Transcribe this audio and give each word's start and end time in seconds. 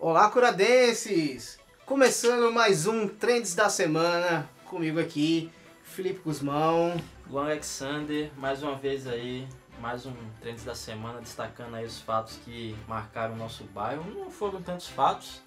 Olá, 0.00 0.30
curadenses! 0.30 1.58
Começando 1.84 2.52
mais 2.52 2.86
um 2.86 3.08
Trends 3.08 3.56
da 3.56 3.68
Semana, 3.68 4.48
comigo 4.64 5.00
aqui, 5.00 5.50
Felipe 5.82 6.20
Guzmão. 6.20 6.94
Luan 7.28 7.46
Alexander, 7.46 8.30
mais 8.36 8.62
uma 8.62 8.76
vez 8.76 9.08
aí, 9.08 9.48
mais 9.80 10.06
um 10.06 10.14
Trends 10.40 10.62
da 10.62 10.76
Semana, 10.76 11.20
destacando 11.20 11.74
aí 11.74 11.84
os 11.84 12.00
fatos 12.00 12.38
que 12.44 12.76
marcaram 12.86 13.34
o 13.34 13.36
nosso 13.36 13.64
bairro. 13.64 14.08
Não 14.14 14.30
foram 14.30 14.62
tantos 14.62 14.86
fatos, 14.86 15.42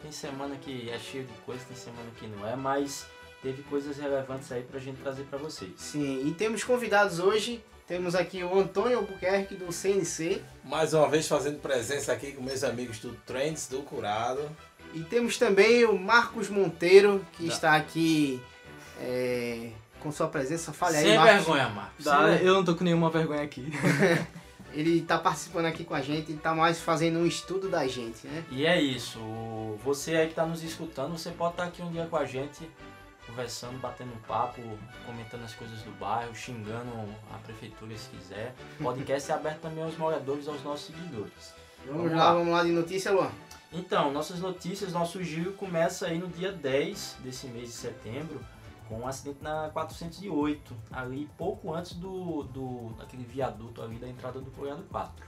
tem 0.00 0.12
semana 0.12 0.54
que 0.54 0.88
é 0.88 1.00
cheio 1.00 1.24
de 1.24 1.32
coisa, 1.40 1.64
tem 1.64 1.76
semana 1.76 2.08
que 2.16 2.28
não 2.28 2.46
é, 2.46 2.54
mas 2.54 3.08
teve 3.42 3.64
coisas 3.64 3.98
relevantes 3.98 4.52
aí 4.52 4.62
pra 4.62 4.78
gente 4.78 5.02
trazer 5.02 5.24
pra 5.24 5.36
vocês. 5.36 5.72
Sim, 5.78 6.24
e 6.24 6.32
temos 6.32 6.62
convidados 6.62 7.18
hoje. 7.18 7.60
Temos 7.86 8.14
aqui 8.16 8.42
o 8.42 8.58
Antônio 8.58 8.98
Albuquerque 8.98 9.54
do 9.54 9.72
CNC 9.72 10.42
Mais 10.64 10.92
uma 10.92 11.08
vez 11.08 11.28
fazendo 11.28 11.60
presença 11.60 12.12
aqui 12.12 12.32
com 12.32 12.42
meus 12.42 12.64
amigos 12.64 12.98
do 12.98 13.12
Trends 13.24 13.68
do 13.68 13.82
Curado. 13.82 14.42
e 14.92 15.00
temos 15.02 15.38
também 15.38 15.84
o 15.84 15.96
Marcos 15.98 16.48
Monteiro, 16.48 17.24
que 17.34 17.46
Tá. 17.46 17.52
está 17.54 17.76
aqui 17.76 18.40
é, 19.00 19.70
com 20.00 20.10
sua 20.10 20.26
presença. 20.26 20.72
Fale 20.72 20.96
aí, 20.96 21.04
Sem 21.04 21.16
Marcos. 21.16 21.34
vergonha, 21.36 21.68
Marcos. 21.68 22.04
Dá, 22.04 22.28
eu 22.42 22.54
não 22.54 22.64
tô 22.64 22.74
com 22.74 22.82
nenhuma 22.82 23.10
vergonha 23.10 23.42
aqui. 23.42 23.64
Ele 24.72 24.98
está 24.98 25.16
participando 25.16 25.66
aqui 25.66 25.84
com 25.84 25.94
a 25.94 26.02
gente, 26.02 26.28
ele 26.30 26.36
está 26.36 26.54
mais 26.54 26.78
fazendo 26.78 27.18
um 27.18 27.24
estudo 27.26 27.70
da 27.70 27.86
gente, 27.86 28.26
né? 28.26 28.44
E 28.50 28.66
é 28.66 28.78
isso, 28.78 29.18
você 29.82 30.14
aí 30.16 30.28
que 30.28 30.34
tá 30.34 30.44
nos 30.44 30.62
escutando, 30.62 31.16
você 31.16 31.30
pode 31.30 31.52
estar 31.54 31.64
aqui 31.64 31.80
um 31.80 31.90
dia 31.90 32.04
com 32.10 32.16
a 32.16 32.26
gente, 32.26 32.68
conversando, 33.26 33.78
batendo 33.80 34.12
um 34.12 34.18
papo, 34.20 34.60
comentando 35.04 35.44
as 35.44 35.54
coisas 35.54 35.82
do 35.82 35.90
bairro, 35.98 36.34
xingando 36.34 36.90
a 37.32 37.38
prefeitura 37.38 37.96
se 37.96 38.08
quiser. 38.10 38.54
O 38.80 38.84
podcast 38.84 39.30
é 39.30 39.34
aberto 39.34 39.60
também 39.60 39.82
aos 39.84 39.96
moradores, 39.96 40.46
aos 40.48 40.62
nossos 40.62 40.86
seguidores. 40.86 41.54
Vamos, 41.86 42.02
Vamos 42.02 42.16
lá, 42.18 42.24
lá. 42.24 42.34
vamos 42.34 42.52
lá 42.52 42.64
de 42.64 42.70
notícia, 42.70 43.12
Luan. 43.12 43.30
Então, 43.72 44.12
nossas 44.12 44.38
notícias, 44.40 44.92
nosso 44.92 45.22
giro 45.22 45.52
começa 45.52 46.06
aí 46.06 46.18
no 46.18 46.28
dia 46.28 46.52
10 46.52 47.16
desse 47.20 47.46
mês 47.48 47.68
de 47.68 47.74
setembro, 47.74 48.40
com 48.88 49.00
um 49.00 49.06
acidente 49.08 49.42
na 49.42 49.68
408, 49.70 50.74
ali 50.92 51.28
pouco 51.36 51.74
antes 51.74 51.94
do, 51.94 52.44
do 52.44 52.94
daquele 52.96 53.24
viaduto 53.24 53.82
ali 53.82 53.96
da 53.96 54.08
entrada 54.08 54.40
do 54.40 54.50
Colorado 54.52 54.84
4. 54.90 55.26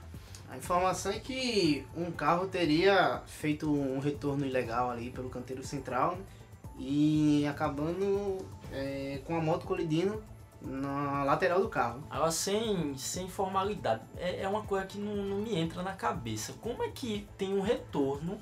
A 0.49 0.57
informação 0.57 1.11
é 1.11 1.19
que 1.19 1.85
um 1.95 2.11
carro 2.11 2.47
teria 2.47 3.21
feito 3.27 3.69
um 3.71 3.99
retorno 3.99 4.45
ilegal 4.45 4.89
ali 4.89 5.11
pelo 5.11 5.29
canteiro 5.29 5.63
central 5.63 6.17
e 6.79 7.45
acabando 7.47 8.37
é, 8.71 9.21
com 9.25 9.35
a 9.35 9.41
moto 9.41 9.65
colidindo 9.65 10.23
na 10.61 11.23
lateral 11.23 11.61
do 11.61 11.69
carro. 11.69 12.03
Agora, 12.09 12.31
sem, 12.31 12.97
sem 12.97 13.27
formalidade, 13.29 14.01
é, 14.17 14.41
é 14.41 14.47
uma 14.47 14.63
coisa 14.63 14.85
que 14.85 14.97
não, 14.97 15.15
não 15.15 15.37
me 15.37 15.55
entra 15.55 15.83
na 15.83 15.93
cabeça. 15.93 16.53
Como 16.61 16.81
é 16.83 16.89
que 16.89 17.27
tem 17.37 17.53
um 17.57 17.61
retorno, 17.61 18.37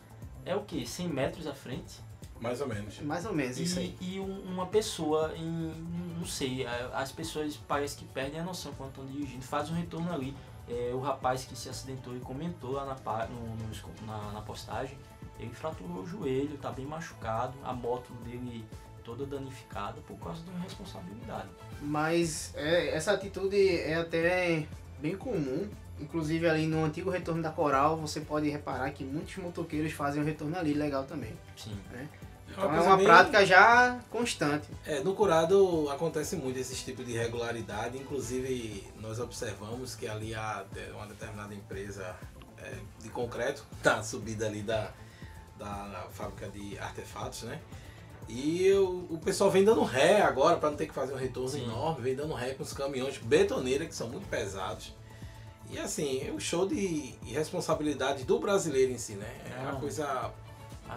é 0.45 0.55
o 0.55 0.61
quê? 0.61 0.85
100 0.85 1.07
metros 1.09 1.47
à 1.47 1.53
frente? 1.53 1.99
Mais 2.39 2.61
ou 2.61 2.67
menos. 2.67 2.99
Mais 3.01 3.25
ou 3.25 3.33
menos 3.33 3.57
isso 3.57 3.79
aí. 3.79 3.95
E, 3.99 4.15
e 4.15 4.19
um- 4.19 4.41
uma 4.43 4.67
pessoa 4.67 5.33
em. 5.35 5.73
não 6.17 6.25
sei, 6.25 6.65
as 6.93 7.11
pessoas 7.11 7.55
parece 7.67 7.97
que 7.97 8.05
perdem 8.05 8.39
a 8.39 8.43
noção 8.43 8.71
quando 8.77 8.89
estão 8.89 9.05
dirigindo, 9.07 9.43
faz 9.43 9.69
um 9.71 9.73
retorno 9.73 10.13
ali. 10.13 10.35
É, 10.69 10.91
o 10.93 10.99
rapaz 10.99 11.45
que 11.45 11.55
se 11.55 11.69
acidentou 11.69 12.15
e 12.15 12.19
comentou 12.19 12.73
lá 12.73 12.85
na, 12.85 13.27
no- 13.27 13.55
no 13.55 14.05
na, 14.05 14.31
na 14.33 14.41
postagem, 14.41 14.97
ele 15.39 15.53
fraturou 15.53 16.01
o 16.03 16.07
joelho, 16.07 16.57
tá 16.57 16.71
bem 16.71 16.85
machucado, 16.85 17.53
a 17.63 17.73
moto 17.73 18.11
dele 18.23 18.65
toda 19.03 19.25
danificada 19.25 20.01
por 20.01 20.17
causa 20.19 20.41
de 20.41 20.49
uma 20.49 20.59
irresponsabilidade. 20.59 21.47
Mas 21.81 22.51
é, 22.55 22.89
essa 22.95 23.13
atitude 23.13 23.79
é 23.79 23.95
até 23.95 24.65
bem 24.99 25.15
comum. 25.15 25.69
Inclusive 25.99 26.47
ali 26.47 26.67
no 26.67 26.83
antigo 26.83 27.09
retorno 27.09 27.41
da 27.41 27.49
Coral, 27.49 27.97
você 27.97 28.19
pode 28.21 28.47
reparar 28.49 28.91
que 28.91 29.03
muitos 29.03 29.35
motoqueiros 29.37 29.93
fazem 29.93 30.21
o 30.21 30.25
retorno 30.25 30.55
ali 30.57 30.73
legal 30.73 31.05
também. 31.05 31.33
Sim. 31.55 31.75
Então 32.51 32.65
é 32.65 32.67
coisa 32.67 32.83
uma 32.83 32.97
bem- 32.97 33.05
prática 33.05 33.45
já 33.45 33.99
constante. 34.11 34.67
É, 34.85 34.99
no 34.99 35.15
Curado 35.15 35.89
acontece 35.89 36.35
muito 36.35 36.59
esse 36.59 36.75
tipo 36.75 37.03
de 37.03 37.13
irregularidade. 37.13 37.97
Inclusive, 37.97 38.83
nós 38.99 39.19
observamos 39.19 39.95
que 39.95 40.07
ali 40.07 40.35
há 40.35 40.65
uma 40.93 41.07
determinada 41.07 41.53
empresa 41.55 42.15
é, 42.59 42.73
de 43.01 43.09
concreto, 43.09 43.65
na 43.83 44.03
subida 44.03 44.45
ali 44.45 44.61
da, 44.61 44.91
da 45.57 46.07
fábrica 46.11 46.47
de 46.49 46.77
artefatos, 46.79 47.43
né? 47.43 47.59
E 48.29 48.69
o, 48.73 49.07
o 49.09 49.17
pessoal 49.23 49.49
vem 49.49 49.63
dando 49.63 49.83
ré 49.83 50.21
agora, 50.21 50.57
para 50.57 50.69
não 50.69 50.77
ter 50.77 50.87
que 50.87 50.93
fazer 50.93 51.13
um 51.13 51.17
retorno 51.17 51.49
Sim. 51.49 51.63
enorme, 51.63 52.01
vem 52.01 52.15
dando 52.15 52.33
ré 52.33 52.53
com 52.53 52.63
os 52.63 52.73
caminhões 52.73 53.17
betoneira, 53.19 53.85
que 53.85 53.95
são 53.95 54.09
muito 54.09 54.27
pesados. 54.27 54.93
E 55.69 55.79
assim, 55.79 56.21
é 56.25 56.31
um 56.31 56.39
show 56.39 56.67
de 56.67 57.15
irresponsabilidade 57.25 58.23
do 58.23 58.39
brasileiro 58.39 58.91
em 58.91 58.97
si, 58.97 59.13
né? 59.13 59.33
É 59.55 59.61
uma 59.61 59.73
Não. 59.73 59.79
coisa 59.79 60.31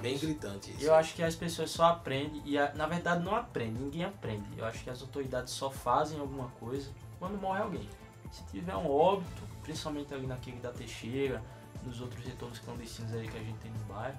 bem 0.00 0.16
gritante 0.18 0.70
isso. 0.70 0.84
Eu 0.84 0.94
acho 0.94 1.14
que 1.14 1.22
as 1.22 1.34
pessoas 1.34 1.70
só 1.70 1.84
aprendem, 1.84 2.42
e 2.44 2.56
na 2.76 2.86
verdade 2.86 3.24
não 3.24 3.34
aprendem, 3.34 3.82
ninguém 3.82 4.04
aprende. 4.04 4.44
Eu 4.56 4.64
acho 4.64 4.82
que 4.84 4.90
as 4.90 5.00
autoridades 5.00 5.52
só 5.52 5.70
fazem 5.70 6.18
alguma 6.20 6.48
coisa 6.60 6.90
quando 7.18 7.40
morre 7.40 7.60
alguém. 7.62 7.88
Se 8.30 8.44
tiver 8.44 8.74
um 8.76 8.88
óbito, 8.88 9.42
principalmente 9.62 10.14
ali 10.14 10.26
naquele 10.26 10.58
da 10.58 10.70
Teixeira, 10.70 11.42
nos 11.84 12.00
outros 12.00 12.24
retornos 12.24 12.58
clandestinos 12.60 13.12
aí 13.12 13.26
que 13.26 13.36
a 13.36 13.40
gente 13.40 13.58
tem 13.58 13.70
no 13.72 13.92
bairro, 13.92 14.18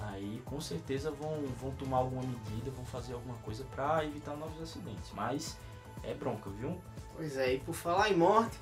aí 0.00 0.42
com 0.44 0.60
certeza 0.60 1.10
vão, 1.10 1.42
vão 1.60 1.70
tomar 1.72 1.98
alguma 1.98 2.22
medida, 2.22 2.70
vão 2.70 2.84
fazer 2.84 3.14
alguma 3.14 3.36
coisa 3.38 3.64
para 3.74 4.04
evitar 4.04 4.36
novos 4.36 4.60
acidentes. 4.62 5.10
Mas 5.14 5.56
é 6.02 6.14
bronca, 6.14 6.50
viu? 6.50 6.78
Pois 7.16 7.36
é, 7.36 7.54
e 7.54 7.60
por 7.60 7.74
falar 7.74 8.10
em 8.10 8.16
morte, 8.16 8.56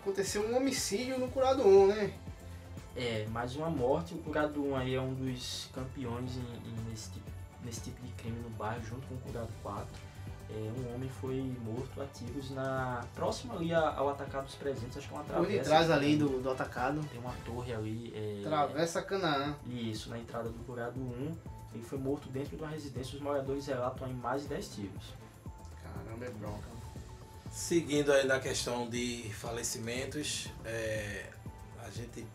aconteceu 0.00 0.42
um 0.48 0.56
homicídio 0.56 1.18
no 1.18 1.28
Curado 1.28 1.62
1, 1.66 1.86
né? 1.88 2.14
É, 2.96 3.26
mais 3.30 3.56
uma 3.56 3.70
morte. 3.70 4.14
O 4.14 4.18
Curado 4.18 4.62
1 4.62 4.76
aí 4.76 4.94
é 4.94 5.00
um 5.00 5.14
dos 5.14 5.68
campeões 5.72 6.36
em, 6.36 6.40
em- 6.40 6.90
nesse, 6.90 7.10
tipo, 7.10 7.30
nesse 7.64 7.80
tipo 7.82 8.02
de 8.04 8.12
crime 8.12 8.38
no 8.40 8.50
bairro, 8.50 8.82
junto 8.84 9.06
com 9.06 9.14
o 9.14 9.18
Curado 9.18 9.48
4. 9.62 9.86
É, 10.54 10.80
um 10.80 10.94
homem 10.94 11.08
foi 11.08 11.40
morto 11.64 12.02
a 12.02 12.06
tiros 12.06 12.50
na 12.50 13.02
próxima 13.14 13.54
ali 13.54 13.72
ao 13.72 14.10
atacado 14.10 14.44
dos 14.44 14.54
presentes, 14.54 14.98
acho 14.98 15.08
que 15.08 15.14
é 15.14 15.16
uma 15.16 15.24
Por 15.24 15.32
travessa. 15.32 15.58
detrás 15.58 15.90
ali 15.90 16.16
do, 16.16 16.42
do 16.42 16.50
atacado. 16.50 17.00
Tem 17.10 17.18
uma 17.18 17.34
torre 17.44 17.72
ali. 17.72 18.12
É, 18.14 18.42
Travessa 18.42 19.00
Canaã. 19.00 19.56
Isso, 19.66 20.10
na 20.10 20.18
entrada 20.18 20.50
do 20.50 20.58
Curado 20.64 21.00
1. 21.00 21.36
Ele 21.74 21.82
foi 21.82 21.98
morto 21.98 22.28
dentro 22.28 22.54
de 22.54 22.62
uma 22.62 22.70
residência. 22.70 23.16
Os 23.16 23.22
moradores 23.22 23.66
relatam 23.66 24.06
em 24.08 24.12
mais 24.12 24.42
de 24.42 24.48
10 24.48 24.68
tiros. 24.74 25.14
Caramba, 25.82 26.26
é 26.26 26.30
bronca. 26.30 26.68
Seguindo 27.50 28.12
aí 28.12 28.26
na 28.26 28.38
questão 28.38 28.88
de 28.88 29.30
falecimentos, 29.32 30.48
é, 30.66 31.30
a 31.82 31.90
gente. 31.90 32.26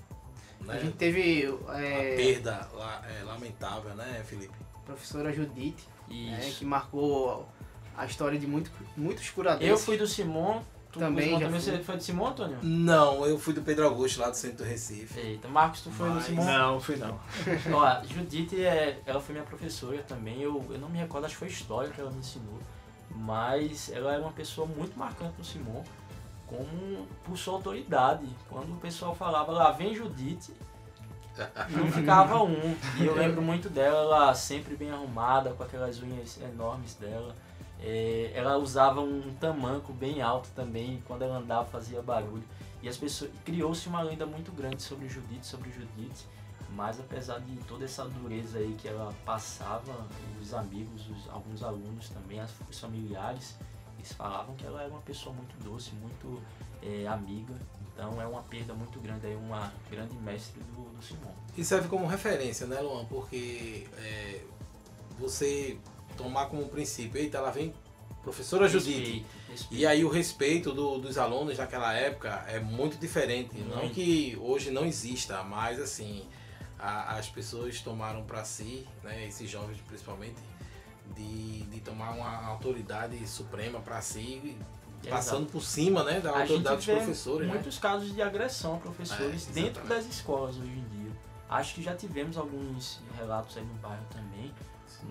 Né, 0.62 0.74
A 0.74 0.80
gente 0.80 0.98
teve 0.98 1.46
a 1.68 1.80
é, 1.80 2.16
perda 2.16 2.68
é, 3.08 3.24
lamentável, 3.24 3.94
né, 3.96 4.24
Felipe? 4.26 4.54
professora 4.86 5.34
Judite, 5.34 5.86
né, 6.08 6.50
que 6.58 6.64
marcou 6.66 7.46
a 7.98 8.06
história 8.06 8.38
de 8.40 8.46
muito, 8.48 8.72
muitos 8.96 9.30
curadores. 9.32 9.68
Eu 9.68 9.78
fui 9.78 9.98
do 9.98 10.06
Simon. 10.08 10.62
Tu 10.92 11.00
Também 11.00 11.34
também 11.34 11.50
fui. 11.50 11.60
você 11.60 11.84
foi 11.84 11.98
do 11.98 12.04
Simon, 12.04 12.28
Antônio? 12.28 12.58
Não, 12.64 13.26
eu 13.26 13.38
fui 13.38 13.54
do 13.54 13.62
Pedro 13.62 13.86
Augusto, 13.86 14.22
lá 14.22 14.30
do 14.30 14.38
centro 14.38 14.60
do 14.60 14.64
Recife. 14.64 15.20
Eita, 15.20 15.48
Marcos, 15.50 15.82
tu 15.82 15.92
foi 15.92 16.08
Mas- 16.10 16.24
do 16.24 16.26
Simon? 16.30 16.46
Não, 16.46 16.80
fui 16.80 16.96
não. 16.96 17.20
Ó, 17.74 18.04
Judite, 18.06 18.64
é, 18.64 19.00
ela 19.06 19.20
foi 19.20 19.34
minha 19.34 19.46
professora 19.46 19.98
também. 20.08 20.42
Eu, 20.42 20.64
eu 20.70 20.78
não 20.80 20.88
me 20.90 20.98
recordo, 20.98 21.26
acho 21.26 21.34
que 21.36 21.40
foi 21.40 21.50
história 21.50 21.90
que 21.90 22.00
ela 22.00 22.10
me 22.10 22.20
ensinou. 22.20 22.58
Mas 23.14 23.92
ela 23.94 24.14
era 24.14 24.22
uma 24.22 24.32
pessoa 24.32 24.66
muito 24.66 24.98
marcante 24.98 25.34
no 25.38 25.44
Simon, 25.44 25.84
como 26.48 27.06
por 27.26 27.38
sua 27.38 27.56
autoridade. 27.56 28.26
Quando 28.50 28.74
o 28.74 28.78
pessoal 28.78 29.14
falava 29.14 29.52
lá, 29.52 29.72
vem 29.72 29.94
Judite, 29.94 30.54
não 31.70 31.92
ficava 31.92 32.42
um. 32.44 32.76
E 33.00 33.06
eu 33.06 33.14
lembro 33.16 33.42
muito 33.42 33.70
dela, 33.70 34.00
ela 34.00 34.34
sempre 34.34 34.76
bem 34.76 34.90
arrumada, 34.92 35.52
com 35.52 35.64
aquelas 35.64 36.02
unhas 36.02 36.40
enormes 36.42 36.94
dela. 36.96 37.36
É, 37.82 38.32
ela 38.34 38.58
usava 38.58 39.02
um 39.02 39.34
tamanco 39.40 39.94
bem 39.94 40.22
alto 40.22 40.50
também, 40.56 41.02
quando 41.08 41.22
ela 41.24 41.38
andava 41.38 41.66
fazia 41.66 42.02
barulho. 42.02 42.44
E 42.82 42.90
as 42.90 42.98
pessoas 42.98 43.32
criou-se 43.46 43.88
uma 43.88 44.02
lenda 44.02 44.26
muito 44.26 44.52
grande 44.52 44.82
sobre 44.82 45.08
Judite, 45.10 45.46
sobre 45.46 45.72
Judite. 45.72 46.26
Mas 46.72 47.00
apesar 47.00 47.40
de 47.40 47.56
toda 47.64 47.86
essa 47.86 48.04
dureza 48.06 48.60
aí 48.60 48.76
que 48.78 48.88
ela 48.88 49.14
passava, 49.26 50.06
os 50.42 50.54
amigos, 50.54 51.08
os- 51.10 51.30
alguns 51.30 51.64
alunos 51.64 52.10
também, 52.10 52.40
as- 52.40 52.54
os 52.70 52.78
familiares, 52.80 53.56
eles 53.98 54.12
falavam 54.14 54.54
que 54.56 54.66
ela 54.66 54.82
era 54.82 54.90
uma 54.92 55.02
pessoa 55.02 55.34
muito 55.34 55.56
doce, 55.64 55.92
muito 55.96 56.42
é, 56.84 57.08
amiga. 57.08 57.54
Então 57.94 58.22
é 58.22 58.28
uma 58.28 58.44
perda 58.44 58.74
muito 58.76 59.00
grande 59.00 59.26
aí, 59.26 59.36
uma 59.36 59.72
grande 59.90 60.16
mestre 60.18 60.62
do, 60.76 60.96
do 60.96 61.04
Simon. 61.04 61.32
E 61.58 61.66
serve 61.66 61.88
como 61.88 62.06
referência, 62.06 62.68
né, 62.68 62.80
Luan? 62.80 63.06
Porque 63.06 63.88
é, 63.98 64.44
você 65.18 65.80
tomar 66.18 66.48
como 66.48 66.68
princípio, 66.68 67.20
eita, 67.22 67.38
ela 67.38 67.52
vem 67.52 67.74
professora 68.24 68.68
Judite. 68.68 69.26
E 69.72 69.86
aí 69.88 70.04
o 70.04 70.10
respeito 70.10 70.74
do- 70.74 70.98
dos 71.00 71.18
alunos 71.18 71.58
naquela 71.58 71.94
época 71.94 72.44
é 72.48 72.60
muito 72.60 72.98
diferente. 72.98 73.58
Não 73.60 73.78
Muito. 73.78 73.94
que 73.96 74.38
hoje 74.42 74.70
não 74.72 74.86
exista, 74.86 75.42
mas 75.44 75.80
assim, 75.80 76.28
a- 76.78 77.16
as 77.18 77.30
pessoas 77.30 77.80
tomaram 77.82 78.24
para 78.24 78.44
si, 78.44 78.86
né, 79.04 79.26
esses 79.28 79.50
jovens 79.50 79.80
principalmente, 79.88 80.36
de, 81.16 81.62
de 81.64 81.80
tomar 81.80 82.12
uma 82.12 82.46
autoridade 82.48 83.26
suprema 83.28 83.80
para 83.80 84.02
si, 84.02 84.58
passando 85.10 85.50
por 85.50 85.64
cima 85.64 86.04
né, 86.04 86.20
da 86.20 86.32
autoridade 86.38 86.76
dos 86.78 86.86
professores. 86.86 87.48
Né? 87.48 87.54
muitos 87.54 87.80
casos 87.80 88.14
de 88.14 88.22
agressão 88.22 88.76
a 88.76 88.78
professores 88.80 89.48
É, 89.50 89.52
dentro 89.54 89.88
das 89.88 90.06
escolas 90.06 90.58
hoje 90.58 90.70
em 90.70 90.84
dia. 90.90 91.12
Acho 91.50 91.76
que 91.76 91.82
já 91.82 91.96
tivemos 91.96 92.36
alguns 92.38 93.00
relatos 93.18 93.56
aí 93.56 93.64
no 93.64 93.74
bairro 93.76 94.04
também, 94.12 94.54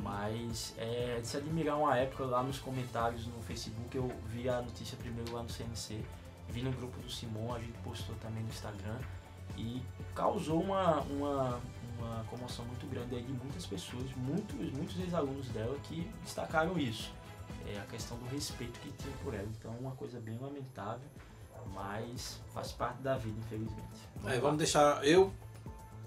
mas 0.02 0.75
é 0.78 1.19
de 1.20 1.26
se 1.26 1.37
admirar 1.37 1.78
uma 1.78 1.96
época 1.96 2.25
lá 2.25 2.43
nos 2.43 2.58
comentários 2.58 3.26
no 3.26 3.40
Facebook, 3.43 3.96
eu 3.96 4.11
vi 4.26 4.49
a 4.49 4.61
notícia 4.61 4.96
primeiro 4.96 5.32
lá 5.32 5.43
no 5.43 5.49
CNC, 5.49 6.05
vi 6.49 6.62
no 6.62 6.73
grupo 6.73 6.99
do 7.00 7.11
Simon, 7.11 7.55
a 7.55 7.58
gente 7.58 7.76
postou 7.84 8.14
também 8.17 8.43
no 8.43 8.49
Instagram 8.49 8.99
e 9.56 9.82
causou 10.14 10.61
uma, 10.61 11.00
uma, 11.02 11.61
uma 11.99 12.25
comoção 12.25 12.64
muito 12.64 12.87
grande 12.88 13.17
aí 13.17 13.23
de 13.23 13.32
muitas 13.32 13.67
pessoas, 13.67 14.05
muitos, 14.17 14.73
muitos 14.73 14.99
ex-alunos 15.00 15.49
dela 15.49 15.76
que 15.84 16.11
destacaram 16.23 16.78
isso, 16.78 17.12
é, 17.67 17.78
a 17.78 17.84
questão 17.87 18.17
do 18.19 18.26
respeito 18.26 18.78
que 18.81 18.90
tinha 18.93 19.14
por 19.23 19.34
ela. 19.34 19.49
Então, 19.58 19.73
uma 19.78 19.93
coisa 19.93 20.20
bem 20.20 20.38
lamentável, 20.38 21.08
mas 21.73 22.40
faz 22.52 22.73
parte 22.73 23.02
da 23.02 23.17
vida, 23.17 23.38
infelizmente. 23.38 24.00
É, 24.26 24.38
vamos 24.38 24.58
deixar. 24.58 25.05
Eu, 25.05 25.32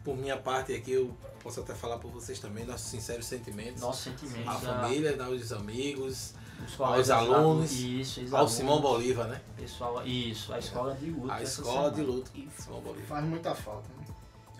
por 0.03 0.15
minha 0.17 0.37
parte 0.37 0.73
aqui, 0.73 0.91
eu 0.93 1.15
posso 1.41 1.59
até 1.61 1.73
falar 1.73 1.97
por 1.97 2.11
vocês 2.11 2.39
também, 2.39 2.65
nossos 2.65 2.87
sinceros 2.89 3.25
sentimentos. 3.25 3.81
Nossos 3.81 4.03
sentimentos. 4.03 4.47
à 4.47 4.51
a- 4.51 4.59
família, 4.59 5.17
aos 5.23 5.51
amigos, 5.51 6.33
aos 6.77 7.09
alunos, 7.09 7.71
isso, 7.71 8.19
ao 8.19 8.23
ex-alunos, 8.23 8.51
Simão 8.51 8.81
Bolívar, 8.81 9.27
né? 9.27 9.41
Pessoal, 9.57 10.05
isso, 10.05 10.53
a 10.53 10.59
escola 10.59 10.95
de 10.95 11.09
luta. 11.09 11.33
A 11.33 11.41
escola 11.43 11.89
de 11.89 11.95
semana. 11.97 12.13
luta. 12.15 12.31
E 12.35 12.49
Simão 12.57 12.81
Bolívar. 12.81 13.07
faz 13.07 13.25
muita 13.25 13.55
falta. 13.55 13.87
Né? 13.97 14.05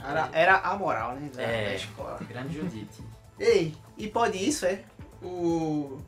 Era, 0.02 0.30
era 0.32 0.58
a 0.60 0.78
moral, 0.78 1.16
né? 1.16 1.30
Da, 1.34 1.42
É. 1.42 1.66
da 1.70 1.76
escola. 1.76 2.20
Grande 2.28 2.56
Judite. 2.58 3.04
Ei, 3.38 3.76
e 3.98 4.08
pode 4.08 4.38
isso, 4.38 4.66
é? 4.66 4.84
O, 5.22 6.00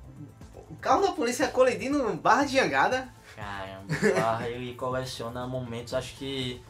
o 0.69 0.75
carro 0.79 1.01
da 1.01 1.11
polícia 1.11 1.47
colidindo 1.49 1.99
no 2.01 2.15
barra 2.15 2.45
de 2.45 2.53
jangada. 2.53 3.09
Caramba, 3.35 3.85
o 3.93 4.13
Barra 4.21 4.49
ele 4.49 4.73
coleciona 4.75 5.47
momentos, 5.47 5.93
acho 5.93 6.15
que 6.15 6.61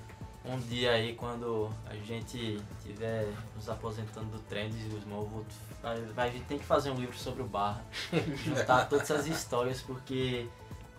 um 0.43 0.57
dia 0.59 0.91
aí 0.91 1.13
quando 1.15 1.69
a 1.85 1.95
gente 1.95 2.59
estiver 2.79 3.27
nos 3.55 3.69
aposentando 3.69 4.27
do 4.27 4.39
Trends 4.39 4.75
e 4.75 4.95
os 4.95 5.03
vou 5.03 5.45
vai, 5.81 6.01
vai 6.01 6.31
tem 6.47 6.57
que 6.57 6.65
fazer 6.65 6.89
um 6.89 6.95
livro 6.95 7.17
sobre 7.17 7.43
o 7.43 7.45
Barra, 7.47 7.83
juntar 8.43 8.89
todas 8.89 9.09
as 9.11 9.27
histórias, 9.27 9.81
porque 9.81 10.47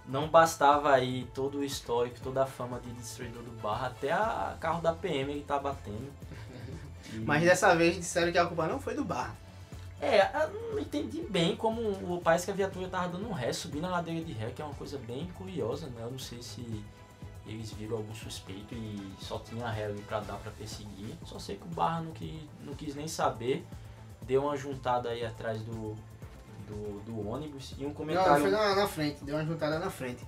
não 0.06 0.28
bastava 0.28 0.92
aí 0.92 1.28
todo 1.34 1.58
o 1.58 1.64
histórico, 1.64 2.20
toda 2.22 2.42
a 2.42 2.46
fama 2.46 2.78
de 2.80 2.90
destruidor 2.92 3.42
do 3.42 3.50
Barra, 3.62 3.88
até 3.88 4.12
a 4.12 4.56
carro 4.60 4.80
da 4.80 4.92
PM 4.92 5.32
ele 5.32 5.42
tá 5.42 5.58
batendo. 5.58 6.12
E- 7.12 7.18
Mas 7.26 7.42
dessa 7.42 7.74
vez 7.74 7.96
disseram 7.96 8.30
que 8.30 8.38
a 8.38 8.46
culpa 8.46 8.66
não 8.66 8.78
foi 8.80 8.94
do 8.94 9.04
barra. 9.04 9.34
É, 10.00 10.20
eu 10.44 10.72
não 10.72 10.78
entendi 10.80 11.20
bem 11.22 11.54
como 11.54 11.80
o 11.80 12.20
parece 12.20 12.46
que 12.46 12.50
a 12.50 12.54
viatura 12.54 12.88
tava 12.88 13.08
dando 13.08 13.28
um 13.28 13.32
ré, 13.32 13.52
subindo 13.52 13.86
a 13.86 13.90
ladeira 13.90 14.24
de 14.24 14.32
ré, 14.32 14.50
que 14.50 14.60
é 14.60 14.64
uma 14.64 14.74
coisa 14.74 14.98
bem 14.98 15.26
curiosa, 15.36 15.86
né? 15.88 16.02
Eu 16.02 16.10
não 16.10 16.18
sei 16.18 16.42
se 16.42 16.82
eles 17.46 17.72
viram 17.72 17.96
algum 17.96 18.14
suspeito 18.14 18.74
e 18.74 19.12
só 19.18 19.38
tinha 19.38 19.68
ré 19.68 19.86
ali 19.86 20.00
pra 20.02 20.20
dar 20.20 20.36
pra 20.36 20.50
perseguir. 20.52 21.14
Só 21.24 21.38
sei 21.38 21.56
que 21.56 21.64
o 21.64 21.68
Barra 21.74 22.00
não 22.02 22.12
quis, 22.12 22.40
não 22.60 22.74
quis 22.74 22.94
nem 22.94 23.08
saber, 23.08 23.66
deu 24.22 24.42
uma 24.44 24.56
juntada 24.56 25.08
aí 25.10 25.24
atrás 25.24 25.60
do, 25.62 25.94
do, 26.68 27.00
do 27.04 27.28
ônibus 27.28 27.74
e 27.78 27.84
um 27.84 27.88
Não, 27.88 27.94
comentário. 27.94 28.40
foi 28.42 28.50
na, 28.50 28.74
na 28.76 28.86
frente, 28.86 29.24
deu 29.24 29.34
uma 29.36 29.44
juntada 29.44 29.78
na 29.78 29.90
frente. 29.90 30.24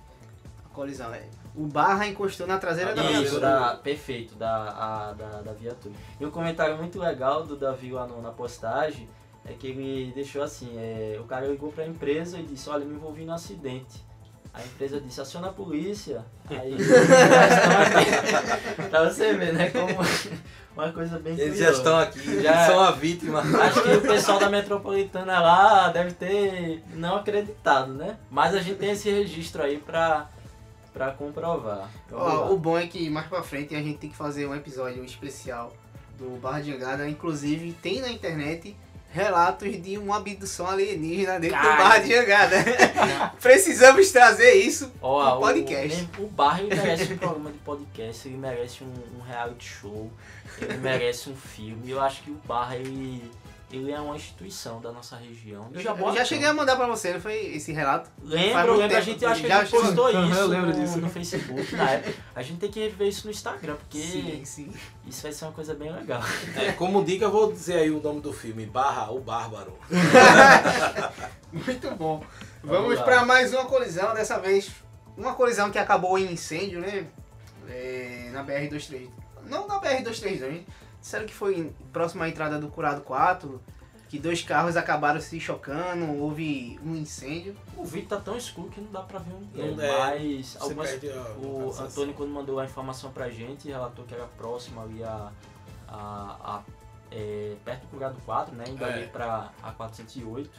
A 0.65 0.69
colisão, 0.75 1.13
é. 1.13 1.25
O 1.55 1.65
barra 1.67 2.05
encostou 2.05 2.45
na 2.45 2.57
traseira 2.57 2.93
da 2.93 3.01
Isso, 3.03 3.21
viatura. 3.21 3.39
da, 3.49 3.75
perfeito, 3.77 4.35
da, 4.35 4.69
a- 4.71 5.13
da, 5.13 5.41
da 5.41 5.53
viatura. 5.53 5.95
E 6.19 6.25
um 6.25 6.31
comentário 6.31 6.77
muito 6.77 6.99
legal 6.99 7.45
do 7.45 7.55
Davi 7.55 7.91
lá 7.91 8.05
no- 8.05 8.21
na 8.21 8.31
postagem 8.31 9.07
é 9.45 9.53
que 9.53 9.67
ele 9.67 10.11
deixou 10.13 10.43
assim, 10.43 10.73
é, 10.77 11.17
o 11.21 11.23
cara 11.23 11.47
ligou 11.47 11.71
pra 11.71 11.87
empresa 11.87 12.37
e 12.39 12.43
disse, 12.43 12.69
olha, 12.69 12.83
me 12.83 12.93
envolvi 12.95 13.23
no 13.23 13.31
acidente. 13.33 14.03
A 14.57 14.63
empresa 14.63 15.01
disse, 15.01 15.19
aciona 15.19 15.49
a 15.49 15.53
polícia. 15.53 16.23
Aí 16.49 16.77
pra 18.89 19.09
você 19.09 19.33
ver, 19.33 19.53
né, 19.53 19.69
como 19.69 19.87
uma 20.75 20.91
coisa 20.91 21.19
bem 21.19 21.33
Eles 21.33 21.57
já 21.57 21.71
curiosa. 21.71 21.77
estão 21.77 21.99
aqui, 21.99 22.41
Já- 22.41 22.65
são 22.67 22.79
a 22.79 22.91
vítima. 22.91 23.41
Acho 23.41 23.81
que 23.83 23.89
o 23.93 24.01
pessoal 24.01 24.39
da 24.39 24.49
metropolitana 24.49 25.39
lá 25.39 25.89
deve 25.89 26.11
ter 26.13 26.83
não 26.93 27.17
acreditado, 27.17 27.93
né? 27.93 28.17
Mas 28.29 28.53
a 28.55 28.61
gente 28.61 28.77
tem 28.77 28.91
esse 28.91 29.09
registro 29.09 29.63
aí 29.63 29.77
pra, 29.77 30.29
pra 30.93 31.11
comprovar. 31.11 31.89
Ó, 32.11 32.51
o 32.51 32.57
bom 32.57 32.77
é 32.77 32.87
que 32.87 33.09
mais 33.09 33.27
pra 33.27 33.43
frente 33.43 33.75
a 33.75 33.81
gente 33.81 33.97
tem 33.97 34.09
que 34.09 34.15
fazer 34.17 34.45
um 34.47 34.55
episódio 34.55 35.03
especial 35.03 35.73
do 36.17 36.37
Barra 36.39 36.61
de 36.61 36.71
Jangada. 36.71 37.07
Inclusive, 37.09 37.73
tem 37.81 38.01
na 38.01 38.09
internet 38.09 38.75
relatos 39.15 39.81
de 39.81 39.97
uma 39.97 40.17
abdução 40.17 40.67
alienígena 40.67 41.39
dentro 41.39 41.57
Cara. 41.57 41.71
do 41.71 41.77
Barra 41.77 41.97
de 41.99 42.09
Jangada. 42.09 42.55
Precisamos 43.41 44.11
trazer 44.11 44.55
isso 44.55 44.89
pro 44.99 45.39
podcast. 45.39 46.09
O, 46.17 46.23
o 46.23 46.27
Barra 46.27 46.63
merece 46.63 47.13
um 47.13 47.17
programa 47.17 47.51
de 47.51 47.57
podcast, 47.59 48.27
ele 48.27 48.35
merece 48.35 48.83
um, 48.83 49.17
um 49.17 49.21
reality 49.21 49.69
show, 49.69 50.11
ele 50.61 50.77
merece 50.79 51.29
um 51.29 51.35
filme. 51.35 51.91
Eu 51.91 52.01
acho 52.01 52.23
que 52.23 52.31
o 52.31 52.41
Barra 52.45 52.75
ele, 52.75 53.31
ele 53.71 53.91
é 53.91 53.99
uma 53.99 54.15
instituição 54.15 54.79
da 54.79 54.91
nossa 54.91 55.15
região. 55.15 55.69
Eu 55.73 55.81
já, 55.81 55.91
eu 55.91 56.15
já 56.15 56.23
cheguei 56.23 56.47
a 56.47 56.53
mandar 56.53 56.75
pra 56.75 56.87
você, 56.87 57.13
não 57.13 57.19
foi 57.19 57.55
esse 57.55 57.71
relato? 57.71 58.09
Lembro, 58.23 58.75
lembro, 58.75 58.85
a 58.85 58.89
tempo, 58.89 59.01
gente 59.01 59.25
acho 59.25 59.41
que 59.41 59.47
já 59.47 59.59
a 59.59 59.63
gente 59.63 59.71
postou 59.71 60.09
isso 60.29 60.39
eu 60.39 60.47
lembro 60.47 60.67
no, 60.67 60.73
disso. 60.73 60.97
no 60.99 61.09
Facebook 61.09 61.75
na 61.75 61.89
época. 61.89 62.13
A 62.35 62.41
gente 62.41 62.59
tem 62.59 62.71
que 62.71 62.79
rever 62.79 63.07
isso 63.07 63.25
no 63.25 63.31
Instagram, 63.31 63.75
porque 63.75 63.99
Sim, 63.99 64.45
sim. 64.45 64.71
isso 65.07 65.23
vai 65.23 65.31
ser 65.31 65.45
uma 65.45 65.51
coisa 65.51 65.73
bem 65.73 65.91
legal. 65.91 66.21
É, 66.55 66.71
como 66.73 67.03
dica, 67.03 67.25
eu 67.25 67.31
vou 67.31 67.51
dizer 67.51 67.77
aí 67.77 67.91
o 67.91 68.01
nome 68.01 68.21
do 68.21 68.31
filme, 68.31 68.65
Barra, 68.65 69.11
o 69.11 69.19
Bárbaro. 69.19 69.77
Muito 71.51 71.91
bom. 71.91 72.23
Vamos 72.63 72.95
Vamos 72.95 73.01
pra 73.01 73.25
mais 73.25 73.53
uma 73.53 73.65
colisão, 73.65 74.13
dessa 74.13 74.39
vez 74.39 74.71
uma 75.17 75.33
colisão 75.33 75.71
que 75.71 75.77
acabou 75.77 76.17
em 76.17 76.33
incêndio, 76.33 76.81
né? 76.81 77.07
É, 77.67 78.29
na 78.31 78.43
BR-232. 78.43 79.09
Não 79.47 79.67
na 79.67 79.79
BR-232, 79.79 80.39
né? 80.39 80.63
Disseram 81.05 81.27
que 81.27 81.33
foi 81.35 81.71
próximo 81.93 82.23
à 82.23 82.27
entrada 82.27 82.57
do 82.57 82.67
Curado 82.67 83.01
4, 83.01 83.61
que 84.09 84.17
dois 84.17 84.41
carros 84.41 84.75
acabaram 84.75 85.21
se 85.21 85.39
chocando, 85.39 86.19
houve 86.19 86.79
um 86.83 86.95
incêndio. 86.95 87.55
O 87.77 87.85
vídeo 87.85 88.09
tá 88.09 88.17
tão 88.17 88.35
escuro 88.35 88.69
que 88.69 88.81
não 88.81 88.91
dá 88.91 89.01
pra 89.03 89.19
ver 89.19 89.35
Não 89.53 89.79
é, 89.81 89.87
é, 89.87 89.99
mas 89.99 90.57
algumas 90.59 90.89
a, 90.91 90.97
O 91.37 91.75
a. 91.77 91.83
Antônio, 91.83 92.15
quando 92.15 92.31
mandou 92.31 92.59
a 92.59 92.65
informação 92.65 93.11
pra 93.11 93.29
gente, 93.29 93.67
relatou 93.67 94.03
que 94.05 94.15
era 94.15 94.25
próximo 94.25 94.81
ali 94.81 95.03
a. 95.03 95.31
a, 95.87 96.37
a- 96.43 96.63
é, 97.11 97.55
perto 97.63 97.81
do 97.81 97.87
Curado 97.89 98.17
4, 98.25 98.55
né? 98.55 98.63
Indo 98.67 98.83
É. 98.83 98.93
ali 98.93 99.07
pra 99.07 99.51
A408. 99.63 100.49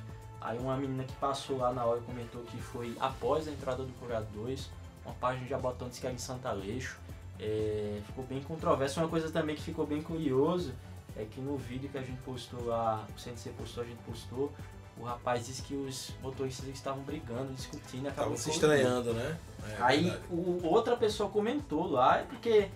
Aí 0.40 0.56
uma 0.58 0.76
menina 0.76 1.02
que 1.02 1.12
passou 1.14 1.58
lá 1.58 1.72
na 1.72 1.84
hora 1.84 2.00
comentou 2.02 2.42
que 2.44 2.56
foi 2.58 2.96
após 3.00 3.48
a 3.48 3.50
entrada 3.50 3.82
do 3.82 3.92
Curado 3.98 4.26
2. 4.32 4.70
Uma 5.04 5.14
página 5.14 5.42
de 5.42 5.50
Jabotão 5.50 5.88
disse 5.88 6.00
que 6.00 6.06
era 6.06 6.14
em 6.14 6.18
Santa 6.18 6.50
Aleixo. 6.50 6.98
É, 7.38 8.00
ficou 8.06 8.24
bem 8.24 8.40
controverso. 8.42 9.00
Uma 9.00 9.08
coisa 9.08 9.30
também 9.30 9.54
que 9.56 9.62
ficou 9.62 9.86
bem 9.86 10.02
curioso 10.02 10.72
é 11.16 11.24
que 11.24 11.40
no 11.40 11.56
vídeo 11.56 11.88
que 11.90 11.98
a 11.98 12.02
gente 12.02 12.20
postou 12.22 12.64
lá, 12.66 13.06
o 13.14 13.18
CNC 13.20 13.50
postou, 13.50 13.82
a 13.82 13.86
gente 13.86 13.98
postou, 14.06 14.52
o 14.98 15.04
rapaz 15.04 15.46
disse 15.46 15.62
que 15.62 15.74
os 15.74 16.10
motoristas 16.22 16.68
estavam 16.68 17.02
brigando, 17.02 17.52
discutindo, 17.52 18.08
acabou 18.08 18.36
se 18.36 18.50
estranhando, 18.50 19.12
né? 19.12 19.36
É, 19.70 19.76
Aí 19.82 20.04
verdade. 20.04 20.24
o, 20.30 20.66
outra 20.66 20.96
pessoa 20.96 21.28
comentou 21.28 21.86
lá, 21.90 22.18
é 22.18 22.22
porque 22.22 22.68